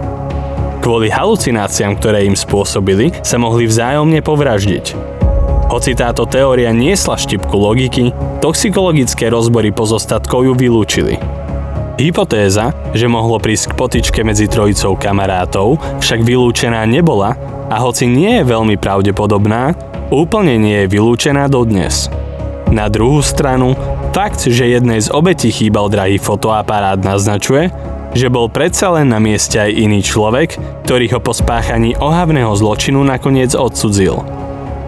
Kvôli 0.78 1.10
halucináciám, 1.10 1.98
ktoré 1.98 2.22
im 2.22 2.38
spôsobili, 2.38 3.18
sa 3.26 3.34
mohli 3.34 3.66
vzájomne 3.66 4.22
povraždiť. 4.22 5.18
Hoci 5.70 5.94
táto 5.94 6.26
teória 6.26 6.74
niesla 6.74 7.14
štipku 7.14 7.54
logiky, 7.54 8.10
toxikologické 8.42 9.30
rozbory 9.30 9.70
pozostatkov 9.70 10.42
ju 10.42 10.58
vylúčili. 10.58 11.14
Hypotéza, 11.94 12.74
že 12.90 13.06
mohlo 13.06 13.38
prísť 13.38 13.70
k 13.70 13.78
potičke 13.78 14.20
medzi 14.26 14.50
trojicou 14.50 14.98
kamarátov, 14.98 15.78
však 16.02 16.26
vylúčená 16.26 16.82
nebola 16.90 17.38
a 17.70 17.78
hoci 17.86 18.10
nie 18.10 18.42
je 18.42 18.50
veľmi 18.50 18.82
pravdepodobná, 18.82 19.78
úplne 20.10 20.58
nie 20.58 20.74
je 20.82 20.90
vylúčená 20.90 21.46
dodnes. 21.46 22.10
Na 22.74 22.90
druhú 22.90 23.22
stranu, 23.22 23.78
fakt, 24.10 24.42
že 24.50 24.66
jednej 24.66 24.98
z 24.98 25.14
obetí 25.14 25.54
chýbal 25.54 25.86
drahý 25.86 26.18
fotoaparát 26.18 26.98
naznačuje, 26.98 27.70
že 28.10 28.26
bol 28.26 28.50
predsa 28.50 28.90
len 28.90 29.06
na 29.06 29.22
mieste 29.22 29.54
aj 29.54 29.70
iný 29.70 30.02
človek, 30.02 30.58
ktorý 30.82 31.14
ho 31.14 31.20
po 31.22 31.30
spáchaní 31.30 31.94
ohavného 31.94 32.50
zločinu 32.58 33.06
nakoniec 33.06 33.54
odsudzil. 33.54 34.39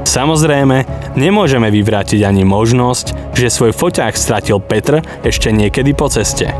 Samozrejme, 0.02 0.84
nemôžeme 1.14 1.70
vyvrátiť 1.70 2.26
ani 2.26 2.42
možnosť, 2.42 3.34
že 3.38 3.52
svoj 3.52 3.72
foťák 3.72 4.14
stratil 4.14 4.58
Petr 4.58 5.00
ešte 5.22 5.54
niekedy 5.54 5.94
po 5.94 6.10
ceste. 6.10 6.50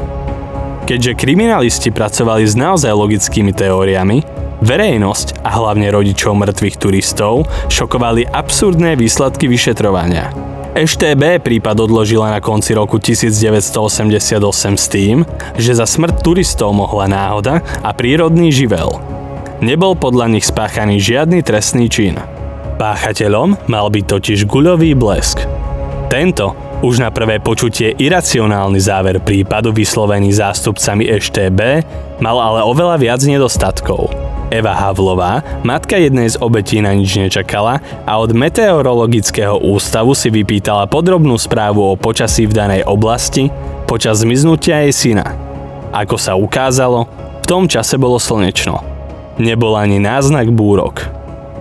Keďže 0.82 1.18
kriminalisti 1.18 1.94
pracovali 1.94 2.42
s 2.42 2.58
naozaj 2.58 2.90
logickými 2.90 3.54
teóriami, 3.54 4.22
verejnosť 4.62 5.42
a 5.42 5.50
hlavne 5.58 5.90
rodičov 5.90 6.38
mŕtvych 6.38 6.76
turistov 6.78 7.46
šokovali 7.70 8.26
absurdné 8.30 8.94
výsledky 8.98 9.50
vyšetrovania– 9.50 10.30
EŠTB 10.72 11.44
prípad 11.44 11.84
odložila 11.84 12.32
na 12.32 12.40
konci 12.40 12.72
roku 12.72 12.96
1988 12.96 14.40
s 14.72 14.86
tým, 14.88 15.20
že 15.60 15.76
za 15.76 15.84
smrť 15.84 16.24
turistov 16.24 16.72
mohla 16.72 17.12
náhoda 17.12 17.60
a 17.84 17.92
prírodný 17.92 18.48
živel. 18.48 18.96
Nebol 19.60 19.92
podľa 20.00 20.32
nich 20.32 20.48
spáchaný 20.48 20.96
žiadny 20.96 21.44
trestný 21.44 21.92
čin. 21.92 22.16
Páchateľom 22.82 23.70
mal 23.70 23.86
byť 23.94 24.04
totiž 24.10 24.50
guľový 24.50 24.98
blesk. 24.98 25.46
Tento, 26.10 26.50
už 26.82 26.98
na 26.98 27.14
prvé 27.14 27.38
počutie 27.38 27.94
iracionálny 27.94 28.82
záver 28.82 29.22
prípadu 29.22 29.70
vyslovený 29.70 30.34
zástupcami 30.34 31.06
EŠTB, 31.06 31.60
mal 32.18 32.42
ale 32.42 32.66
oveľa 32.66 32.98
viac 32.98 33.22
nedostatkov– 33.22 34.10
Eva 34.52 34.74
Havlová, 34.74 35.62
matka 35.62 35.94
jednej 35.94 36.28
z 36.28 36.36
obetí 36.42 36.82
na 36.82 36.92
nič 36.92 37.16
nečakala 37.16 37.80
a 38.04 38.12
od 38.20 38.36
Meteorologického 38.36 39.56
ústavu 39.62 40.12
si 40.12 40.28
vypýtala 40.28 40.90
podrobnú 40.90 41.40
správu 41.40 41.80
o 41.80 41.94
počasí 41.94 42.44
v 42.44 42.52
danej 42.52 42.82
oblasti 42.84 43.48
počas 43.88 44.20
zmiznutia 44.20 44.84
jej 44.84 44.92
syna. 44.92 45.38
Ako 45.94 46.20
sa 46.20 46.36
ukázalo, 46.36 47.08
v 47.40 47.44
tom 47.48 47.64
čase 47.64 47.94
bolo 47.96 48.20
slnečno. 48.20 48.84
Nebol 49.40 49.72
ani 49.72 49.96
náznak 49.96 50.52
búrok. 50.52 51.08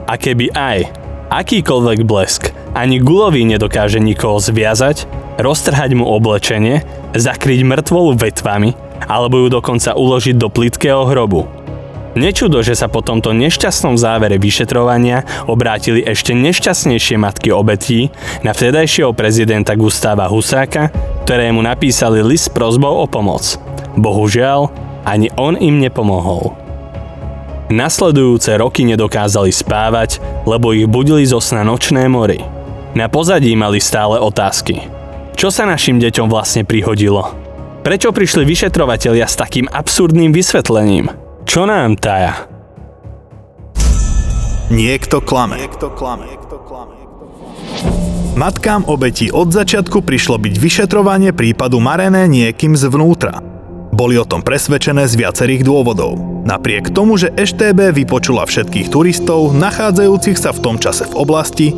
A 0.03 0.19
keby 0.19 0.51
aj 0.51 1.00
akýkoľvek 1.31 1.99
blesk 2.03 2.51
ani 2.75 2.99
gulový 2.99 3.47
nedokáže 3.47 4.03
nikoho 4.03 4.43
zviazať, 4.43 5.07
roztrhať 5.39 5.95
mu 5.95 6.07
oblečenie, 6.07 6.83
zakryť 7.15 7.63
mŕtvolu 7.63 8.19
vetvami 8.19 8.75
alebo 9.07 9.41
ju 9.41 9.47
dokonca 9.49 9.95
uložiť 9.95 10.35
do 10.37 10.51
plitkého 10.51 11.07
hrobu– 11.07 11.47
Nečudo, 12.11 12.59
že 12.59 12.75
sa 12.75 12.91
po 12.91 12.99
tomto 12.99 13.31
nešťastnom 13.31 13.95
závere 13.95 14.35
vyšetrovania 14.35 15.23
obrátili 15.47 16.03
ešte 16.03 16.35
nešťastnejšie 16.35 17.15
matky 17.15 17.55
obetí 17.55 18.11
na 18.43 18.51
vtedajšieho 18.51 19.15
prezidenta 19.15 19.79
Gustáva 19.79 20.27
Husáka, 20.27 20.91
ktorému 21.23 21.63
napísali 21.63 22.19
list 22.19 22.51
s 22.51 22.53
prozbou 22.53 22.99
o 22.99 23.07
pomoc. 23.07 23.55
Bohužiaľ, 23.95 24.67
ani 25.07 25.31
on 25.39 25.55
im 25.55 25.79
nepomohol. 25.79 26.60
Nasledujúce 27.71 28.51
roky 28.59 28.83
nedokázali 28.83 29.47
spávať, 29.47 30.19
lebo 30.43 30.75
ich 30.75 30.91
budili 30.91 31.23
zo 31.23 31.39
sna 31.39 31.63
nočné 31.63 32.11
mory. 32.11 32.43
Na 32.91 33.07
pozadí 33.07 33.55
mali 33.55 33.79
stále 33.79 34.19
otázky. 34.19 34.91
Čo 35.39 35.47
sa 35.47 35.63
našim 35.63 35.95
deťom 35.95 36.27
vlastne 36.27 36.67
prihodilo? 36.67 37.31
Prečo 37.81 38.11
prišli 38.11 38.43
vyšetrovatelia 38.43 39.23
s 39.23 39.39
takým 39.39 39.71
absurdným 39.71 40.35
vysvetlením? 40.35 41.15
Čo 41.47 41.63
nám 41.63 41.95
taja? 41.95 42.51
Niekto 44.67 45.23
klame. 45.23 45.63
Matkám 48.35 48.83
obetí 48.91 49.31
od 49.31 49.47
začiatku 49.51 50.03
prišlo 50.03 50.39
byť 50.43 50.53
vyšetrovanie 50.59 51.31
prípadu 51.31 51.79
marené 51.79 52.27
niekým 52.27 52.75
zvnútra. 52.75 53.39
Boli 54.01 54.17
o 54.17 54.25
tom 54.25 54.41
presvedčené 54.41 55.05
z 55.05 55.13
viacerých 55.13 55.61
dôvodov. 55.61 56.17
Napriek 56.41 56.89
tomu, 56.89 57.21
že 57.21 57.29
EŠTB 57.37 57.93
vypočula 58.01 58.49
všetkých 58.49 58.89
turistov 58.89 59.53
nachádzajúcich 59.53 60.41
sa 60.41 60.49
v 60.49 60.57
tom 60.65 60.81
čase 60.81 61.05
v 61.05 61.21
oblasti, 61.21 61.69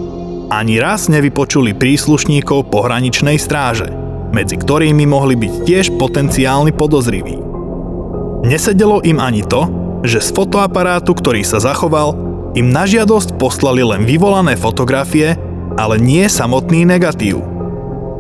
ani 0.47 0.79
raz 0.79 1.12
nevypočuli 1.12 1.75
príslušníkov 1.75 2.71
pohraničnej 2.71 3.36
stráže, 3.36 3.91
medzi 4.31 4.55
ktorými 4.55 5.03
mohli 5.03 5.36
byť 5.36 5.53
tiež 5.67 5.86
potenciálni 5.99 6.71
podozriví. 6.71 7.43
Nesedelo 8.47 9.03
im 9.03 9.19
ani 9.19 9.43
to, 9.43 9.67
že 10.07 10.23
z 10.23 10.31
fotoaparátu, 10.31 11.19
ktorý 11.19 11.43
sa 11.43 11.59
zachoval, 11.59 12.15
im 12.55 12.71
na 12.71 12.88
žiadosť 12.88 13.36
poslali 13.36 13.83
len 13.83 14.07
vyvolané 14.07 14.55
fotografie, 14.55 15.36
ale 15.75 15.99
nie 15.99 16.23
samotný 16.31 16.88
negatív. 16.88 17.43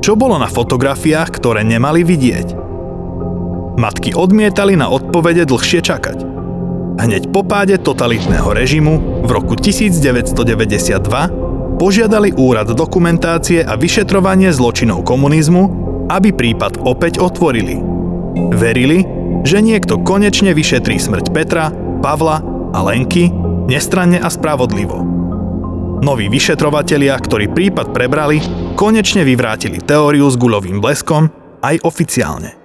Čo 0.03 0.19
bolo 0.19 0.35
na 0.35 0.51
fotografiách, 0.51 1.39
ktoré 1.39 1.63
nemali 1.63 2.03
vidieť? 2.03 2.62
Matky 3.73 4.13
odmietali 4.13 4.77
na 4.77 4.89
odpovede 4.93 5.49
dlhšie 5.49 5.81
čakať. 5.81 6.17
Hneď 6.93 7.33
po 7.33 7.41
páde 7.41 7.81
totalitného 7.81 8.53
režimu 8.53 9.25
v 9.25 9.29
roku 9.33 9.57
1992 9.57 11.01
požiadali 11.81 12.29
Úrad 12.37 12.69
dokumentácie 12.69 13.65
a 13.65 13.73
vyšetrovanie 13.73 14.53
zločinov 14.53 15.01
komunizmu, 15.01 15.63
aby 16.13 16.29
prípad 16.29 16.85
opäť 16.85 17.17
otvorili. 17.17 17.81
Verili, 18.53 19.01
že 19.41 19.57
niekto 19.57 20.05
konečne 20.05 20.53
vyšetrí 20.53 21.01
smrť 21.01 21.33
Petra, 21.33 21.73
Pavla 22.05 22.45
a 22.77 22.79
Lenky 22.85 23.33
nestranne 23.65 24.21
a 24.21 24.29
spravodlivo. 24.29 25.01
Noví 26.03 26.29
vyšetrovatelia, 26.29 27.17
ktorí 27.17 27.49
prípad 27.49 27.89
prebrali, 27.89 28.37
konečne 28.77 29.25
vyvrátili 29.25 29.81
teóriu 29.81 30.29
s 30.29 30.37
guľovým 30.37 30.77
bleskom 30.77 31.31
aj 31.63 31.81
oficiálne. 31.81 32.62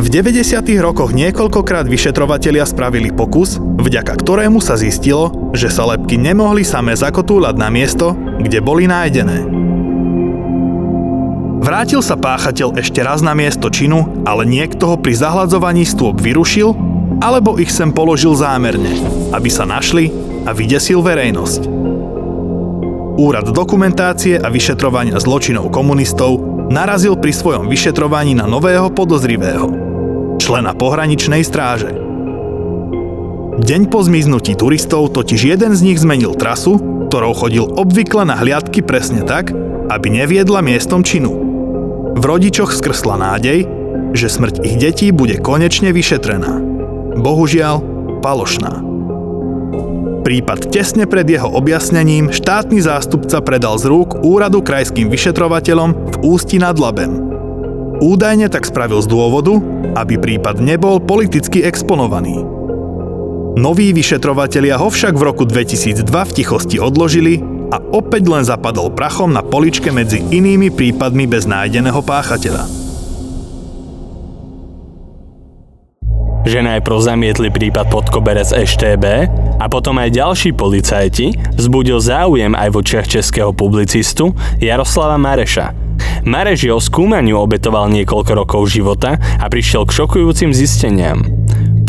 V 0.00 0.08
90. 0.08 0.64
rokoch 0.80 1.12
niekoľkokrát 1.12 1.84
vyšetrovatelia 1.84 2.64
spravili 2.64 3.12
pokus, 3.12 3.60
vďaka 3.60 4.16
ktorému 4.16 4.56
sa 4.56 4.80
zistilo, 4.80 5.52
že 5.52 5.68
sa 5.68 5.84
lepky 5.92 6.16
nemohli 6.16 6.64
same 6.64 6.96
zakotúľať 6.96 7.54
na 7.60 7.68
miesto, 7.68 8.16
kde 8.40 8.64
boli 8.64 8.88
nájdené. 8.88 9.44
Vrátil 11.60 12.00
sa 12.00 12.16
páchateľ 12.16 12.80
ešte 12.80 13.04
raz 13.04 13.20
na 13.20 13.36
miesto 13.36 13.68
činu, 13.68 14.24
ale 14.24 14.48
niekto 14.48 14.88
ho 14.88 14.96
pri 14.96 15.20
zahľadzovaní 15.20 15.84
stôp 15.84 16.16
vyrušil, 16.16 16.72
alebo 17.20 17.60
ich 17.60 17.68
sem 17.68 17.92
položil 17.92 18.32
zámerne, 18.32 18.96
aby 19.36 19.52
sa 19.52 19.68
našli 19.68 20.08
a 20.48 20.56
vydesil 20.56 21.04
verejnosť. 21.04 21.68
Úrad 23.20 23.52
dokumentácie 23.52 24.40
a 24.40 24.48
vyšetrovania 24.48 25.20
zločinov 25.20 25.68
komunistov 25.68 26.40
narazil 26.72 27.20
pri 27.20 27.36
svojom 27.36 27.68
vyšetrovaní 27.68 28.32
na 28.32 28.48
nového 28.48 28.88
podozrivého, 28.88 29.89
člena 30.40 30.72
pohraničnej 30.72 31.44
stráže. 31.44 31.92
Deň 33.60 33.92
po 33.92 34.00
zmiznutí 34.00 34.56
turistov 34.56 35.12
totiž 35.12 35.52
jeden 35.52 35.76
z 35.76 35.84
nich 35.84 36.00
zmenil 36.00 36.32
trasu, 36.32 36.80
ktorou 37.12 37.36
chodil 37.36 37.68
obvykle 37.68 38.24
na 38.24 38.40
hliadky 38.40 38.80
presne 38.80 39.20
tak, 39.20 39.52
aby 39.92 40.08
neviedla 40.08 40.64
miestom 40.64 41.04
činu. 41.04 41.36
V 42.16 42.22
rodičoch 42.24 42.72
skrsla 42.72 43.20
nádej, 43.20 43.68
že 44.16 44.32
smrť 44.32 44.64
ich 44.64 44.80
detí 44.80 45.12
bude 45.12 45.36
konečne 45.36 45.92
vyšetrená. 45.92 46.56
Bohužiaľ, 47.20 47.84
palošná. 48.24 48.80
Prípad 50.20 50.72
tesne 50.72 51.04
pred 51.04 51.28
jeho 51.28 51.48
objasnením 51.48 52.32
štátny 52.32 52.80
zástupca 52.80 53.44
predal 53.44 53.76
z 53.76 53.88
rúk 53.92 54.20
úradu 54.24 54.64
krajským 54.64 55.12
vyšetrovateľom 55.12 55.90
v 55.96 56.14
Ústi 56.24 56.56
nad 56.60 56.76
Labem. 56.76 57.29
Údajne 58.00 58.48
tak 58.48 58.64
spravil 58.64 59.04
z 59.04 59.12
dôvodu, 59.12 59.60
aby 59.92 60.16
prípad 60.16 60.56
nebol 60.56 61.04
politicky 61.04 61.60
exponovaný. 61.60 62.40
Noví 63.60 63.92
vyšetrovatelia 63.92 64.80
ho 64.80 64.88
však 64.88 65.20
v 65.20 65.26
roku 65.28 65.44
2002 65.44 66.08
v 66.08 66.32
tichosti 66.32 66.80
odložili 66.80 67.44
a 67.68 67.76
opäť 67.92 68.24
len 68.32 68.40
zapadol 68.40 68.88
prachom 68.88 69.28
na 69.28 69.44
poličke 69.44 69.92
medzi 69.92 70.24
inými 70.32 70.72
prípadmi 70.72 71.28
bez 71.28 71.44
nájdeného 71.44 72.00
páchateľa. 72.00 72.64
Že 76.48 76.66
najprv 76.72 76.98
zamietli 77.04 77.52
prípad 77.52 77.92
pod 77.92 78.08
koberec 78.08 78.48
EŠTB 78.48 79.04
a 79.60 79.68
potom 79.68 80.00
aj 80.00 80.08
ďalší 80.08 80.56
policajti 80.56 81.36
vzbudil 81.52 82.00
záujem 82.00 82.56
aj 82.56 82.68
v 82.72 82.78
očiach 82.80 83.06
českého 83.06 83.52
publicistu 83.52 84.32
Jaroslava 84.56 85.20
Mareša. 85.20 85.89
Mareš 86.24 86.68
o 86.70 86.80
skúmaniu 86.80 87.40
obetoval 87.40 87.88
niekoľko 87.90 88.32
rokov 88.36 88.62
života 88.68 89.16
a 89.18 89.46
prišiel 89.48 89.88
k 89.88 89.96
šokujúcim 90.02 90.52
zisteniam. 90.52 91.24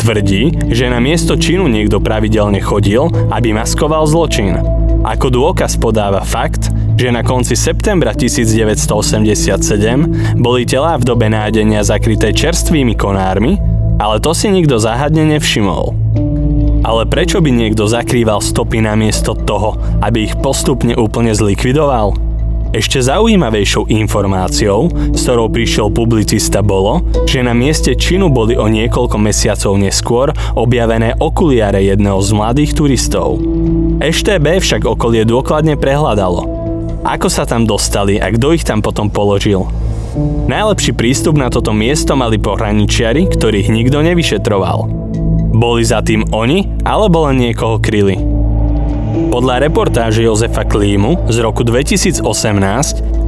Tvrdí, 0.02 0.74
že 0.74 0.90
na 0.90 0.98
miesto 0.98 1.38
činu 1.38 1.70
niekto 1.70 2.02
pravidelne 2.02 2.58
chodil, 2.58 3.06
aby 3.30 3.54
maskoval 3.54 4.02
zločin. 4.08 4.58
Ako 5.02 5.30
dôkaz 5.30 5.78
podáva 5.78 6.26
fakt, 6.26 6.70
že 6.98 7.10
na 7.10 7.22
konci 7.22 7.58
septembra 7.58 8.14
1987 8.14 10.38
boli 10.38 10.62
telá 10.66 10.98
v 10.98 11.06
dobe 11.06 11.26
nájdenia 11.30 11.86
zakryté 11.86 12.34
čerstvými 12.34 12.94
konármi, 12.94 13.58
ale 14.02 14.18
to 14.18 14.34
si 14.34 14.50
nikto 14.50 14.78
záhadne 14.78 15.38
nevšimol. 15.38 15.94
Ale 16.82 17.06
prečo 17.06 17.38
by 17.38 17.50
niekto 17.54 17.86
zakrýval 17.86 18.42
stopy 18.42 18.82
namiesto 18.82 19.38
toho, 19.38 19.78
aby 20.02 20.26
ich 20.26 20.34
postupne 20.42 20.98
úplne 20.98 21.30
zlikvidoval? 21.30 22.31
Ešte 22.72 23.04
zaujímavejšou 23.04 23.92
informáciou, 23.92 24.88
s 25.12 25.20
ktorou 25.28 25.52
prišiel 25.52 25.92
publicista 25.92 26.64
bolo, 26.64 27.04
že 27.28 27.44
na 27.44 27.52
mieste 27.52 27.92
činu 27.92 28.32
boli 28.32 28.56
o 28.56 28.64
niekoľko 28.64 29.20
mesiacov 29.20 29.76
neskôr 29.76 30.32
objavené 30.56 31.20
okuliare 31.20 31.84
jedného 31.84 32.16
z 32.24 32.30
mladých 32.32 32.72
turistov. 32.72 33.44
EŠTB 34.00 34.64
však 34.64 34.88
okolie 34.88 35.28
dôkladne 35.28 35.76
prehľadalo 35.76 36.62
ako 37.02 37.26
sa 37.26 37.42
tam 37.42 37.66
dostali 37.66 38.22
a 38.22 38.30
kto 38.30 38.54
ich 38.54 38.62
tam 38.62 38.78
potom 38.78 39.10
položil? 39.10 39.66
Najlepší 40.46 40.94
prístup 40.94 41.34
na 41.34 41.50
toto 41.50 41.74
miesto 41.74 42.14
mali 42.14 42.38
pohraničiari, 42.38 43.26
ktorých 43.26 43.74
nikto 43.74 43.98
nevyšetroval. 44.06 44.86
Boli 45.50 45.82
za 45.82 45.98
tým 45.98 46.30
oni, 46.30 46.78
alebo 46.86 47.26
len 47.26 47.42
niekoho 47.42 47.82
kryli? 47.82 48.41
Podľa 49.12 49.68
reportáže 49.68 50.24
Jozefa 50.24 50.64
Klímu 50.64 51.28
z 51.28 51.36
roku 51.44 51.68
2018 51.68 52.24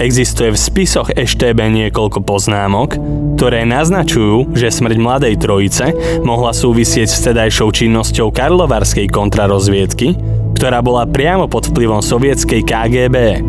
existuje 0.01 0.49
v 0.49 0.57
spisoch 0.57 1.13
EŠTB 1.13 1.61
niekoľko 1.61 2.25
poznámok, 2.25 2.97
ktoré 3.37 3.69
naznačujú, 3.69 4.57
že 4.57 4.73
smrť 4.73 4.97
mladej 4.97 5.37
trojice 5.37 5.93
mohla 6.25 6.57
súvisieť 6.57 7.05
s 7.05 7.21
vtedajšou 7.21 7.69
činnosťou 7.69 8.33
karlovarskej 8.33 9.13
kontrarozviedky, 9.13 10.17
ktorá 10.57 10.81
bola 10.81 11.05
priamo 11.05 11.53
pod 11.53 11.69
vplyvom 11.69 12.01
sovietskej 12.01 12.65
KGB. 12.65 13.45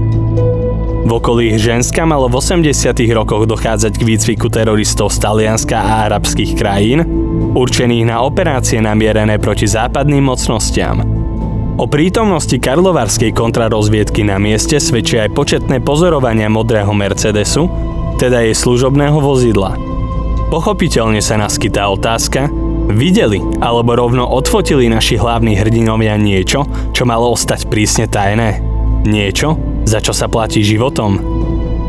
V 1.06 1.12
okolí 1.15 1.56
Ženska 1.56 2.04
malo 2.04 2.28
v 2.28 2.43
80. 2.43 2.67
rokoch 3.15 3.48
dochádzať 3.48 3.93
k 3.95 4.04
výcviku 4.04 4.52
teroristov 4.52 5.08
z 5.13 5.24
Talianska 5.24 5.80
a 5.80 6.12
arabských 6.12 6.52
krajín, 6.60 7.00
určených 7.56 8.12
na 8.12 8.28
operácie 8.28 8.84
namierené 8.84 9.39
proti 9.39 9.71
západným 9.71 10.28
mocnostiam. 10.28 11.24
O 11.75 11.91
prítomnosti 11.91 12.55
karlovarskej 12.55 13.35
kontrarozviedky 13.35 14.23
na 14.23 14.39
mieste 14.39 14.79
svedčia 14.79 15.27
aj 15.27 15.35
početné 15.35 15.83
pozorovania 15.83 16.47
modrého 16.47 16.95
Mercedesu, 16.95 17.67
teda 18.15 18.47
jej 18.47 18.55
služobného 18.55 19.19
vozidla. 19.19 19.75
Pochopiteľne 20.47 21.19
sa 21.19 21.35
naskytá 21.35 21.91
otázka, 21.91 22.47
videli 22.88 23.43
alebo 23.59 23.91
rovno 23.91 24.23
odfotili 24.23 24.88
naši 24.88 25.19
hlavní 25.19 25.59
hrdinovia 25.59 26.15
niečo, 26.15 26.63
čo 26.95 27.03
malo 27.03 27.35
ostať 27.35 27.67
prísne 27.67 28.07
tajné? 28.07 28.63
Niečo, 29.03 29.59
za 29.83 29.99
čo 29.99 30.15
sa 30.15 30.31
platí 30.31 30.63
životom. 30.63 31.19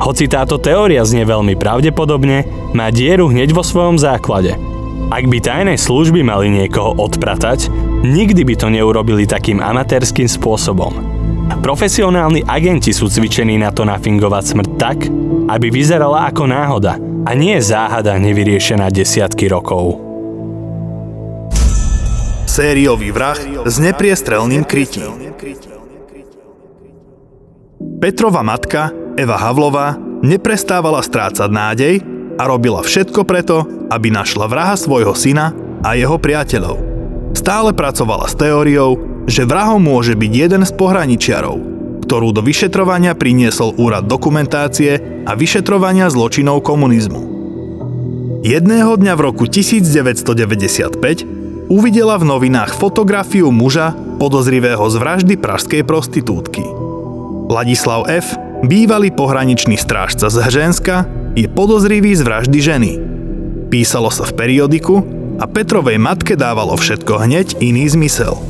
Hoci 0.03 0.27
táto 0.27 0.59
teória 0.59 1.07
znie 1.07 1.23
veľmi 1.23 1.55
pravdepodobne, 1.55 2.43
má 2.75 2.91
dieru 2.91 3.31
hneď 3.31 3.55
vo 3.55 3.63
svojom 3.63 4.03
základe. 4.03 4.59
Ak 5.07 5.23
by 5.31 5.39
tajné 5.39 5.79
služby 5.79 6.27
mali 6.27 6.51
niekoho 6.51 6.99
odpratať, 6.99 7.71
nikdy 8.03 8.43
by 8.43 8.55
to 8.59 8.67
neurobili 8.67 9.23
takým 9.23 9.63
amatérským 9.63 10.27
spôsobom. 10.27 10.99
Profesionálni 11.63 12.43
agenti 12.43 12.91
sú 12.91 13.07
cvičení 13.07 13.55
na 13.55 13.71
to 13.71 13.87
nafingovať 13.87 14.45
smrť 14.51 14.71
tak, 14.75 14.99
aby 15.47 15.71
vyzerala 15.71 16.27
ako 16.27 16.51
náhoda 16.51 16.99
a 17.23 17.31
nie 17.39 17.55
záhada 17.63 18.19
nevyriešená 18.19 18.91
desiatky 18.91 19.47
rokov. 19.47 20.03
Sériový 22.51 23.15
vrah 23.15 23.39
s 23.63 23.79
nepriestrelným 23.79 24.67
krytím. 24.67 25.39
Petrova 28.03 28.43
matka, 28.43 28.91
Eva 29.15 29.39
Havlová, 29.39 29.95
neprestávala 30.27 30.99
strácať 30.99 31.47
nádej 31.47 32.16
a 32.37 32.43
robila 32.49 32.85
všetko 32.85 33.25
preto, 33.25 33.65
aby 33.89 34.13
našla 34.13 34.47
vraha 34.49 34.77
svojho 34.77 35.17
syna 35.17 35.57
a 35.81 35.97
jeho 35.97 36.21
priateľov. 36.21 36.77
Stále 37.37 37.73
pracovala 37.77 38.29
s 38.29 38.39
teóriou, 38.39 38.97
že 39.29 39.45
vrahom 39.45 39.83
môže 39.83 40.15
byť 40.15 40.33
jeden 40.33 40.63
z 40.65 40.73
pohraničiarov, 40.73 41.57
ktorú 42.07 42.31
do 42.31 42.41
vyšetrovania 42.41 43.19
priniesol 43.19 43.75
úrad 43.77 44.07
dokumentácie 44.07 45.25
a 45.27 45.33
vyšetrovania 45.35 46.07
zločinov 46.09 46.63
komunizmu. 46.63 47.35
Jedného 48.47 48.95
dňa 48.95 49.13
v 49.19 49.21
roku 49.27 49.51
1995 49.51 51.03
uvidela 51.67 52.15
v 52.15 52.25
novinách 52.31 52.79
fotografiu 52.79 53.51
muža 53.51 53.91
podozrivého 54.23 54.87
z 54.87 54.97
vraždy 55.03 55.35
pražskej 55.35 55.83
prostitútky. 55.83 56.63
Ladislav 57.51 58.07
F., 58.07 58.39
bývalý 58.63 59.11
pohraničný 59.11 59.75
strážca 59.75 60.31
z 60.31 60.47
Hženska, 60.47 61.26
je 61.37 61.47
podozrivý 61.53 62.17
z 62.17 62.25
vraždy 62.25 62.59
ženy. 62.65 62.93
Písalo 63.69 64.09
sa 64.09 64.25
v 64.25 64.33
periodiku 64.41 65.05
a 65.37 65.45
Petrovej 65.45 66.01
matke 66.01 66.33
dávalo 66.33 66.73
všetko 66.81 67.21
hneď 67.29 67.61
iný 67.61 67.85
zmysel. 67.93 68.41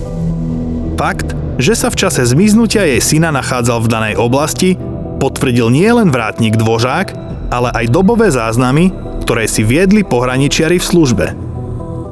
Fakt, 0.94 1.34
že 1.58 1.74
sa 1.74 1.90
v 1.90 1.98
čase 1.98 2.22
zmiznutia 2.22 2.86
jej 2.86 3.02
syna 3.02 3.34
nachádzal 3.34 3.82
v 3.82 3.90
danej 3.90 4.14
oblasti, 4.16 4.78
potvrdil 5.18 5.68
nielen 5.74 6.14
vrátnik 6.14 6.54
Dvožák, 6.54 7.08
ale 7.50 7.74
aj 7.74 7.90
dobové 7.90 8.30
záznamy, 8.30 8.94
ktoré 9.26 9.50
si 9.50 9.66
viedli 9.66 10.06
pohraničiari 10.06 10.78
v 10.78 10.86
službe. 10.86 11.26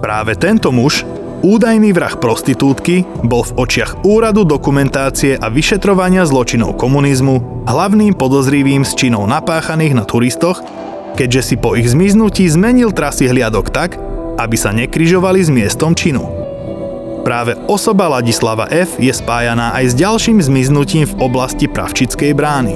Práve 0.02 0.34
tento 0.34 0.74
muž 0.74 1.06
Údajný 1.44 1.92
vrah 1.92 2.16
prostitútky 2.16 3.04
bol 3.20 3.44
v 3.44 3.68
očiach 3.68 4.00
Úradu 4.00 4.48
dokumentácie 4.48 5.36
a 5.36 5.52
vyšetrovania 5.52 6.24
zločinov 6.24 6.80
komunizmu 6.80 7.68
hlavným 7.68 8.16
podozrivým 8.16 8.80
z 8.80 8.96
činov 8.96 9.28
napáchaných 9.28 9.92
na 9.92 10.08
turistoch, 10.08 10.64
keďže 11.20 11.52
si 11.52 11.54
po 11.60 11.76
ich 11.76 11.84
zmiznutí 11.92 12.48
zmenil 12.48 12.96
trasy 12.96 13.28
hliadok 13.28 13.68
tak, 13.68 14.00
aby 14.40 14.56
sa 14.56 14.72
nekryžovali 14.72 15.44
s 15.44 15.52
miestom 15.52 15.92
činu. 15.92 16.24
Práve 17.28 17.60
osoba 17.68 18.08
Ladislava 18.08 18.64
F. 18.72 18.96
je 18.96 19.12
spájaná 19.12 19.76
aj 19.76 19.92
s 19.92 19.94
ďalším 20.00 20.40
zmiznutím 20.40 21.04
v 21.04 21.28
oblasti 21.28 21.68
Pravčickej 21.68 22.32
brány. 22.32 22.72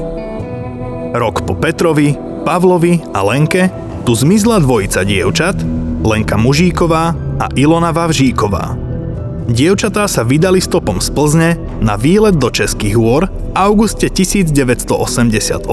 Rok 1.17 1.49
po 1.49 1.57
Petrovi, 1.57 2.21
Pavlovi 2.45 3.01
a 3.17 3.25
Lenke 3.25 3.73
tu 4.05 4.13
zmizla 4.13 4.61
dvojica 4.61 5.09
dievčat, 5.09 5.57
Lenka 6.05 6.37
Mužíková 6.37 7.28
a 7.39 7.47
Ilona 7.55 7.95
Vavžíková. 7.95 8.75
Dievčatá 9.49 10.05
sa 10.05 10.29
vydali 10.29 10.61
stopom 10.61 11.01
z 11.01 11.09
Plzne 11.09 11.51
na 11.81 11.97
výlet 11.97 12.37
do 12.37 12.53
Českých 12.53 13.01
hôr 13.01 13.31
v 13.31 13.57
auguste 13.57 14.13
1988, 14.13 15.65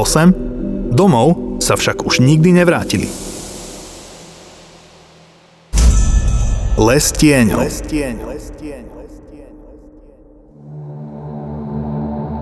domov 0.95 1.59
sa 1.59 1.75
však 1.75 2.07
už 2.07 2.23
nikdy 2.23 2.55
nevrátili. 2.55 3.11
Les 6.79 7.03
tieňov. 7.11 7.67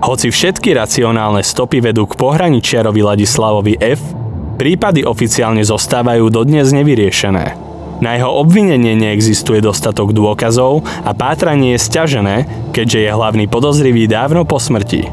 Hoci 0.04 0.28
všetky 0.28 0.76
racionálne 0.76 1.40
stopy 1.40 1.80
vedú 1.80 2.04
k 2.04 2.14
pohraničiarovi 2.20 3.00
Ladislavovi 3.00 3.80
F, 3.80 4.04
prípady 4.60 5.00
oficiálne 5.02 5.64
zostávajú 5.64 6.28
dodnes 6.28 6.70
nevyriešené. 6.76 7.63
Na 8.02 8.18
jeho 8.18 8.30
obvinenie 8.30 8.98
neexistuje 8.98 9.62
dostatok 9.62 10.10
dôkazov 10.10 10.82
a 11.06 11.14
pátranie 11.14 11.78
je 11.78 11.84
stiažené, 11.84 12.36
keďže 12.74 12.98
je 13.06 13.10
hlavný 13.14 13.46
podozrivý 13.46 14.10
dávno 14.10 14.42
po 14.42 14.58
smrti. 14.58 15.06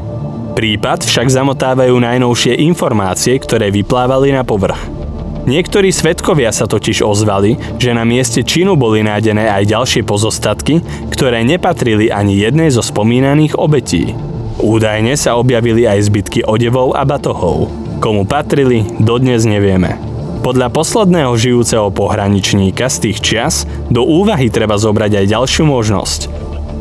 Prípad 0.52 1.06
však 1.06 1.32
zamotávajú 1.32 1.96
najnovšie 1.96 2.60
informácie, 2.68 3.38
ktoré 3.40 3.72
vyplávali 3.72 4.36
na 4.36 4.44
povrch. 4.44 5.02
Niektorí 5.42 5.90
svetkovia 5.90 6.54
sa 6.54 6.70
totiž 6.70 7.02
ozvali, 7.02 7.58
že 7.74 7.90
na 7.90 8.06
mieste 8.06 8.46
činu 8.46 8.78
boli 8.78 9.02
nájdené 9.02 9.50
aj 9.50 9.74
ďalšie 9.74 10.02
pozostatky, 10.06 10.78
ktoré 11.10 11.42
nepatrili 11.42 12.14
ani 12.14 12.38
jednej 12.38 12.70
zo 12.70 12.84
spomínaných 12.84 13.58
obetí. 13.58 14.14
Údajne 14.62 15.18
sa 15.18 15.34
objavili 15.34 15.82
aj 15.82 16.06
zbytky 16.06 16.46
odevov 16.46 16.94
a 16.94 17.02
batohov. 17.02 17.66
Komu 17.98 18.22
patrili, 18.22 18.86
dodnes 19.02 19.42
nevieme. 19.42 20.11
Podľa 20.42 20.74
posledného 20.74 21.38
žijúceho 21.38 21.94
pohraničníka 21.94 22.90
z 22.90 22.96
tých 22.98 23.18
čias 23.22 23.54
do 23.86 24.02
úvahy 24.02 24.50
treba 24.50 24.74
zobrať 24.74 25.22
aj 25.22 25.30
ďalšiu 25.30 25.62
možnosť. 25.70 26.20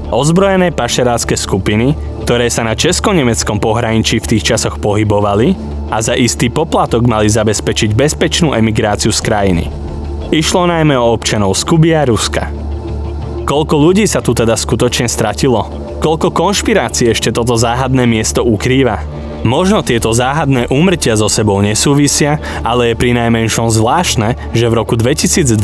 Ozbrojené 0.09 0.73
pašerácké 0.73 1.37
skupiny, 1.37 1.93
ktoré 2.25 2.49
sa 2.49 2.65
na 2.65 2.73
česko-nemeckom 2.73 3.61
pohraničí 3.61 4.17
v 4.17 4.29
tých 4.33 4.49
časoch 4.49 4.81
pohybovali 4.81 5.53
a 5.93 6.01
za 6.01 6.17
istý 6.17 6.49
poplatok 6.49 7.05
mali 7.05 7.29
zabezpečiť 7.29 7.93
bezpečnú 7.93 8.57
emigráciu 8.57 9.13
z 9.13 9.21
krajiny. 9.21 9.69
Išlo 10.33 10.65
najmä 10.65 10.97
o 10.97 11.13
občanov 11.13 11.53
z 11.53 11.61
Kuby 11.61 11.93
a 11.93 12.09
Ruska. 12.09 12.49
Koľko 13.45 13.77
ľudí 13.77 14.09
sa 14.09 14.25
tu 14.25 14.33
teda 14.33 14.57
skutočne 14.57 15.05
stratilo? 15.05 15.69
Koľko 16.01 16.33
konšpirácií 16.33 17.13
ešte 17.13 17.29
toto 17.29 17.53
záhadné 17.53 18.09
miesto 18.09 18.41
ukrýva? 18.41 19.05
Možno 19.41 19.81
tieto 19.81 20.13
záhadné 20.13 20.69
úmrtia 20.69 21.17
so 21.17 21.25
sebou 21.25 21.57
nesúvisia, 21.65 22.37
ale 22.61 22.93
je 22.93 22.99
pri 22.99 23.17
najmenšom 23.17 23.73
zvláštne, 23.73 24.37
že 24.53 24.69
v 24.69 24.77
roku 24.77 24.93
2012 24.93 25.57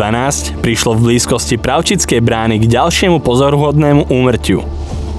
prišlo 0.66 0.98
v 0.98 1.14
blízkosti 1.14 1.62
Pravčickej 1.62 2.18
brány 2.18 2.58
k 2.58 2.66
ďalšiemu 2.74 3.22
pozoruhodnému 3.22 4.10
úmrtiu. 4.10 4.66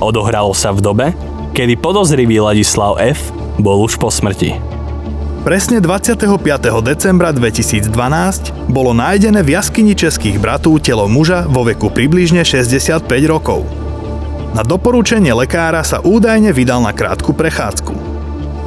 Odohralo 0.02 0.50
sa 0.58 0.74
v 0.74 0.82
dobe, 0.82 1.06
kedy 1.54 1.78
podozrivý 1.78 2.42
Ladislav 2.42 2.98
F. 2.98 3.30
bol 3.62 3.78
už 3.86 3.94
po 3.94 4.10
smrti. 4.10 4.58
Presne 5.46 5.78
25. 5.78 6.26
decembra 6.82 7.30
2012 7.30 7.90
bolo 8.70 8.90
nájdené 8.90 9.38
v 9.46 9.54
jaskyni 9.54 9.94
českých 9.94 10.34
bratú 10.42 10.82
telo 10.82 11.06
muža 11.06 11.46
vo 11.46 11.62
veku 11.62 11.94
približne 11.94 12.42
65 12.42 13.06
rokov. 13.30 13.62
Na 14.54 14.66
doporučenie 14.66 15.30
lekára 15.30 15.86
sa 15.86 16.02
údajne 16.02 16.50
vydal 16.50 16.82
na 16.82 16.90
krátku 16.90 17.30
prechádzku. 17.34 17.94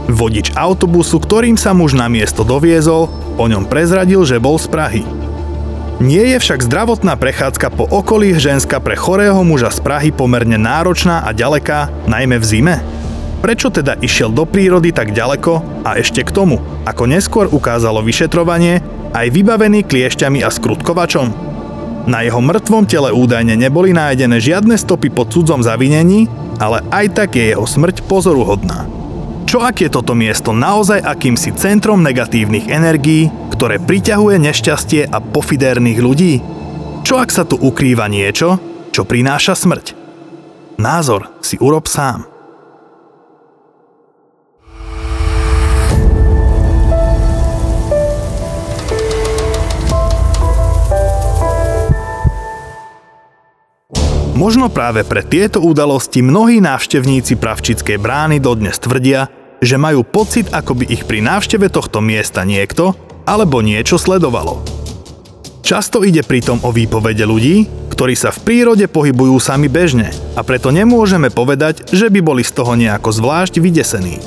Vodič 0.09 0.57
autobusu, 0.57 1.21
ktorým 1.21 1.59
sa 1.59 1.77
muž 1.77 1.93
na 1.93 2.09
miesto 2.09 2.41
doviezol, 2.41 3.11
o 3.37 3.45
ňom 3.45 3.69
prezradil, 3.69 4.25
že 4.25 4.41
bol 4.41 4.57
z 4.57 4.67
Prahy. 4.69 5.03
Nie 6.01 6.33
je 6.33 6.37
však 6.41 6.65
zdravotná 6.65 7.13
prechádzka 7.13 7.69
po 7.77 7.85
okolí 7.85 8.33
ženská 8.33 8.81
pre 8.81 8.97
chorého 8.97 9.37
muža 9.45 9.69
z 9.69 9.85
Prahy 9.85 10.09
pomerne 10.09 10.57
náročná 10.57 11.21
a 11.21 11.29
ďaleká, 11.29 11.93
najmä 12.09 12.41
v 12.41 12.45
zime? 12.45 12.75
Prečo 13.45 13.69
teda 13.69 13.97
išiel 14.01 14.33
do 14.33 14.45
prírody 14.45 14.93
tak 14.93 15.13
ďaleko 15.13 15.85
a 15.85 15.97
ešte 15.97 16.25
k 16.25 16.33
tomu, 16.33 16.57
ako 16.85 17.05
neskôr 17.05 17.45
ukázalo 17.49 18.01
vyšetrovanie, 18.05 18.81
aj 19.13 19.33
vybavený 19.33 19.85
kliešťami 19.85 20.41
a 20.41 20.49
skrutkovačom? 20.49 21.53
Na 22.09 22.25
jeho 22.25 22.41
mŕtvom 22.41 22.89
tele 22.89 23.13
údajne 23.13 23.53
neboli 23.53 23.93
nájdené 23.93 24.41
žiadne 24.41 24.73
stopy 24.73 25.13
po 25.13 25.25
cudzom 25.29 25.61
zavinení, 25.61 26.25
ale 26.57 26.81
aj 26.89 27.05
tak 27.13 27.37
je 27.37 27.53
jeho 27.53 27.65
smrť 27.65 28.05
pozoruhodná. 28.09 28.90
Čo 29.51 29.59
ak 29.59 29.83
je 29.83 29.91
toto 29.91 30.15
miesto 30.15 30.55
naozaj 30.55 31.03
akýmsi 31.03 31.51
centrom 31.59 31.99
negatívnych 32.07 32.71
energií, 32.71 33.27
ktoré 33.51 33.83
priťahuje 33.83 34.39
nešťastie 34.39 35.11
a 35.11 35.19
pofidérnych 35.19 35.99
ľudí? 35.99 36.39
Čo 37.03 37.19
ak 37.19 37.35
sa 37.35 37.43
tu 37.43 37.59
ukrýva 37.59 38.07
niečo, 38.07 38.55
čo 38.95 39.03
prináša 39.03 39.59
smrť? 39.59 39.91
Názor 40.79 41.35
si 41.43 41.59
urob 41.59 41.91
sám. 41.91 42.31
Možno 54.39 54.71
práve 54.71 55.03
pre 55.03 55.27
tieto 55.27 55.59
udalosti 55.59 56.23
mnohí 56.23 56.63
návštevníci 56.63 57.35
Pravčickej 57.35 57.99
brány 57.99 58.39
dodnes 58.39 58.79
tvrdia, 58.79 59.40
že 59.61 59.77
majú 59.77 60.01
pocit, 60.01 60.49
ako 60.49 60.81
by 60.81 60.85
ich 60.89 61.05
pri 61.05 61.21
návšteve 61.21 61.69
tohto 61.69 62.01
miesta 62.01 62.41
niekto 62.41 62.97
alebo 63.29 63.61
niečo 63.61 64.01
sledovalo. 64.01 64.65
Často 65.61 66.01
ide 66.01 66.25
pritom 66.25 66.59
o 66.65 66.73
výpovede 66.73 67.23
ľudí, 67.23 67.69
ktorí 67.93 68.17
sa 68.17 68.33
v 68.33 68.41
prírode 68.41 68.89
pohybujú 68.89 69.37
sami 69.37 69.69
bežne 69.69 70.09
a 70.33 70.41
preto 70.41 70.73
nemôžeme 70.73 71.29
povedať, 71.29 71.93
že 71.93 72.09
by 72.09 72.19
boli 72.19 72.41
z 72.41 72.57
toho 72.57 72.73
nejako 72.73 73.13
zvlášť 73.13 73.61
vydesení. 73.61 74.17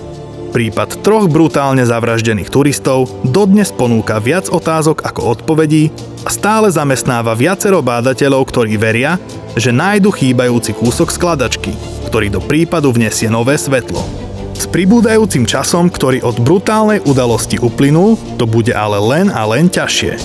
Prípad 0.55 1.03
troch 1.03 1.27
brutálne 1.27 1.83
zavraždených 1.83 2.47
turistov 2.47 3.11
dodnes 3.27 3.75
ponúka 3.75 4.23
viac 4.23 4.47
otázok 4.47 5.03
ako 5.03 5.35
odpovedí 5.35 5.91
a 6.23 6.31
stále 6.31 6.71
zamestnáva 6.71 7.35
viacero 7.35 7.83
bádateľov, 7.83 8.47
ktorí 8.55 8.79
veria, 8.79 9.19
že 9.59 9.75
nájdu 9.75 10.15
chýbajúci 10.15 10.71
kúsok 10.79 11.11
skladačky, 11.11 11.75
ktorý 12.07 12.31
do 12.31 12.39
prípadu 12.39 12.95
vnesie 12.95 13.27
nové 13.27 13.59
svetlo. 13.59 14.24
S 14.55 14.71
pribúdajúcim 14.71 15.45
časom, 15.45 15.91
ktorý 15.91 16.23
od 16.23 16.39
brutálnej 16.39 17.03
udalosti 17.03 17.59
uplynul, 17.59 18.15
to 18.39 18.47
bude 18.47 18.71
ale 18.71 19.03
len 19.03 19.27
a 19.29 19.43
len 19.45 19.67
ťažšie. 19.67 20.17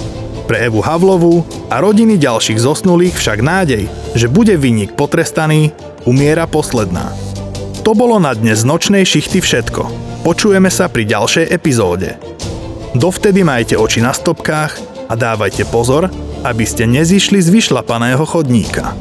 Pre 0.45 0.57
Evu 0.57 0.81
Havlovú 0.81 1.45
a 1.69 1.77
rodiny 1.81 2.17
ďalších 2.17 2.61
zosnulých 2.61 3.17
však 3.17 3.41
nádej, 3.41 3.85
že 4.13 4.29
bude 4.29 4.57
vinník 4.57 4.97
potrestaný, 4.97 5.73
umiera 6.05 6.49
posledná. 6.49 7.13
To 7.85 7.93
bolo 7.97 8.17
na 8.21 8.33
dnes 8.37 8.65
nočnej 8.65 9.05
šichty 9.05 9.41
všetko. 9.41 9.89
Počujeme 10.21 10.69
sa 10.69 10.89
pri 10.89 11.09
ďalšej 11.09 11.49
epizóde. 11.49 12.17
Dovtedy 12.97 13.45
majte 13.45 13.77
oči 13.77 14.01
na 14.01 14.13
stopkách 14.13 14.77
a 15.09 15.13
dávajte 15.13 15.65
pozor, 15.69 16.09
aby 16.45 16.65
ste 16.65 16.85
nezišli 16.85 17.41
z 17.41 17.49
vyšlapaného 17.49 18.21
chodníka. 18.25 18.93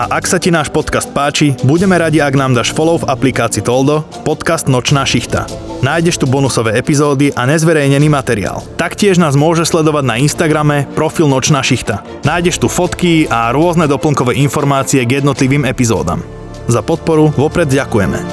A 0.00 0.16
ak 0.16 0.24
sa 0.24 0.40
ti 0.40 0.48
náš 0.48 0.72
podcast 0.72 1.12
páči, 1.12 1.52
budeme 1.60 1.92
radi, 1.92 2.24
ak 2.24 2.32
nám 2.32 2.56
dáš 2.56 2.72
follow 2.72 2.96
v 3.04 3.08
aplikácii 3.12 3.60
Toldo, 3.60 4.00
podcast 4.24 4.64
Nočná 4.64 5.04
šichta. 5.04 5.44
Nájdeš 5.84 6.16
tu 6.16 6.24
bonusové 6.24 6.72
epizódy 6.80 7.36
a 7.36 7.44
nezverejnený 7.44 8.08
materiál. 8.08 8.64
Taktiež 8.80 9.20
nás 9.20 9.36
môže 9.36 9.68
sledovať 9.68 10.04
na 10.08 10.16
Instagrame 10.16 10.88
profil 10.96 11.28
Nočná 11.28 11.60
šichta. 11.60 12.00
Nájdeš 12.24 12.64
tu 12.64 12.72
fotky 12.72 13.28
a 13.28 13.52
rôzne 13.52 13.84
doplnkové 13.84 14.40
informácie 14.40 15.04
k 15.04 15.20
jednotlivým 15.20 15.68
epizódam. 15.68 16.24
Za 16.64 16.80
podporu 16.80 17.28
vopred 17.36 17.68
ďakujeme. 17.68 18.24